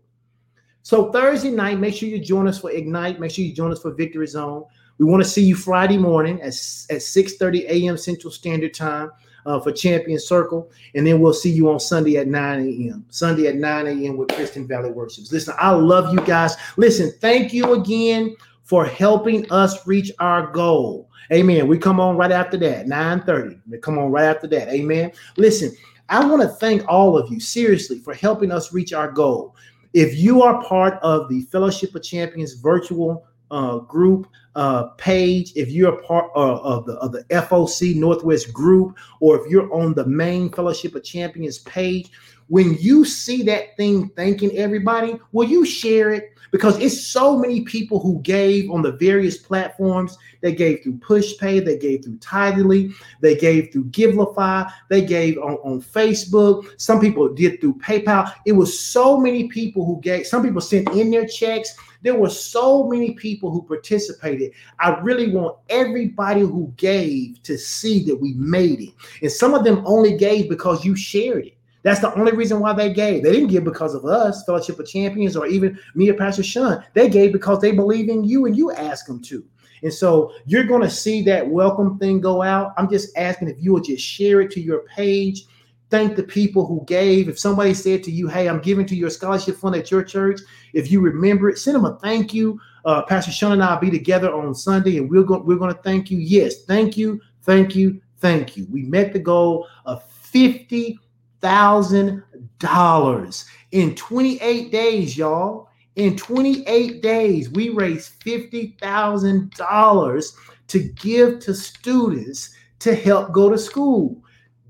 [0.82, 3.18] So Thursday night, make sure you join us for Ignite.
[3.18, 4.66] Make sure you join us for Victory Zone.
[4.98, 6.48] We want to see you Friday morning at,
[6.90, 7.96] at 6 30 a.m.
[7.96, 9.12] Central Standard Time
[9.48, 10.70] uh, for Champion Circle.
[10.94, 13.06] And then we'll see you on Sunday at 9 a.m.
[13.10, 14.18] Sunday at 9 a.m.
[14.18, 15.32] with Kristen Valley Worships.
[15.32, 16.56] Listen, I love you guys.
[16.76, 21.10] Listen, thank you again for helping us reach our goal.
[21.32, 21.68] Amen.
[21.68, 23.62] We come on right after that, 9:30.
[23.70, 24.70] We come on right after that.
[24.70, 25.12] Amen.
[25.38, 25.72] Listen,
[26.10, 29.56] I want to thank all of you seriously for helping us reach our goal.
[29.94, 35.70] If you are part of the Fellowship of Champions virtual uh, group uh, page, if
[35.70, 39.94] you're a part uh, of the of the FOC Northwest group, or if you're on
[39.94, 42.12] the main Fellowship of Champions page,
[42.48, 46.34] when you see that thing thanking everybody, will you share it?
[46.52, 50.18] Because it's so many people who gave on the various platforms.
[50.42, 55.56] They gave through PushPay, they gave through Tithely, they gave through Givelify, they gave on,
[55.56, 56.66] on Facebook.
[56.80, 58.34] Some people did through PayPal.
[58.46, 60.26] It was so many people who gave.
[60.26, 61.76] Some people sent in their checks.
[62.02, 64.52] There were so many people who participated.
[64.80, 68.94] I really want everybody who gave to see that we made it.
[69.22, 71.58] And some of them only gave because you shared it.
[71.84, 73.24] That's the only reason why they gave.
[73.24, 76.84] They didn't give because of us, Fellowship of Champions, or even me or Pastor Sean.
[76.94, 79.46] They gave because they believe in you and you ask them to.
[79.84, 82.74] And so you're going to see that welcome thing go out.
[82.78, 85.46] I'm just asking if you will just share it to your page.
[85.90, 87.30] Thank the people who gave.
[87.30, 90.42] If somebody said to you, Hey, I'm giving to your scholarship fund at your church,
[90.74, 92.60] if you remember it, send them a thank you.
[92.86, 95.82] Uh, Pastor Sean and I will be together on Sunday and we're we're going to
[95.82, 96.18] thank you.
[96.18, 98.68] Yes, thank you, thank you, thank you.
[98.70, 101.00] We met the goal of 50
[101.42, 102.24] thousand
[102.60, 105.70] dollars in 28 days, y'all.
[105.96, 110.36] In 28 days, we raised fifty thousand dollars
[110.68, 114.22] to give to students to help go to school.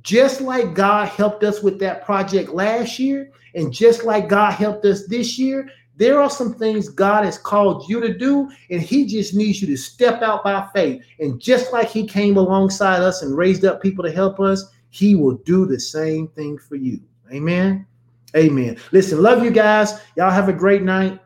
[0.07, 4.85] Just like God helped us with that project last year, and just like God helped
[4.85, 9.05] us this year, there are some things God has called you to do, and He
[9.05, 11.03] just needs you to step out by faith.
[11.19, 15.15] And just like He came alongside us and raised up people to help us, he
[15.15, 17.01] will do the same thing for you.
[17.33, 17.85] Amen.
[18.33, 18.77] Amen.
[18.93, 19.99] Listen, love you guys.
[20.15, 21.19] Y'all have a great night.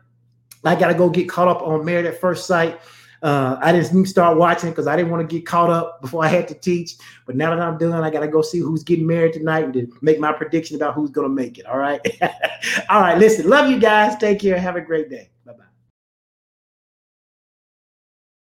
[0.64, 2.80] I got to go get caught up on Married at First Sight.
[3.22, 6.28] Uh, I didn't start watching because I didn't want to get caught up before I
[6.28, 6.96] had to teach.
[7.24, 9.72] But now that I'm done, I got to go see who's getting married tonight and
[9.74, 11.66] to make my prediction about who's going to make it.
[11.66, 12.00] All right.
[12.88, 13.18] all right.
[13.18, 14.16] Listen, love you guys.
[14.16, 14.58] Take care.
[14.58, 15.30] Have a great day.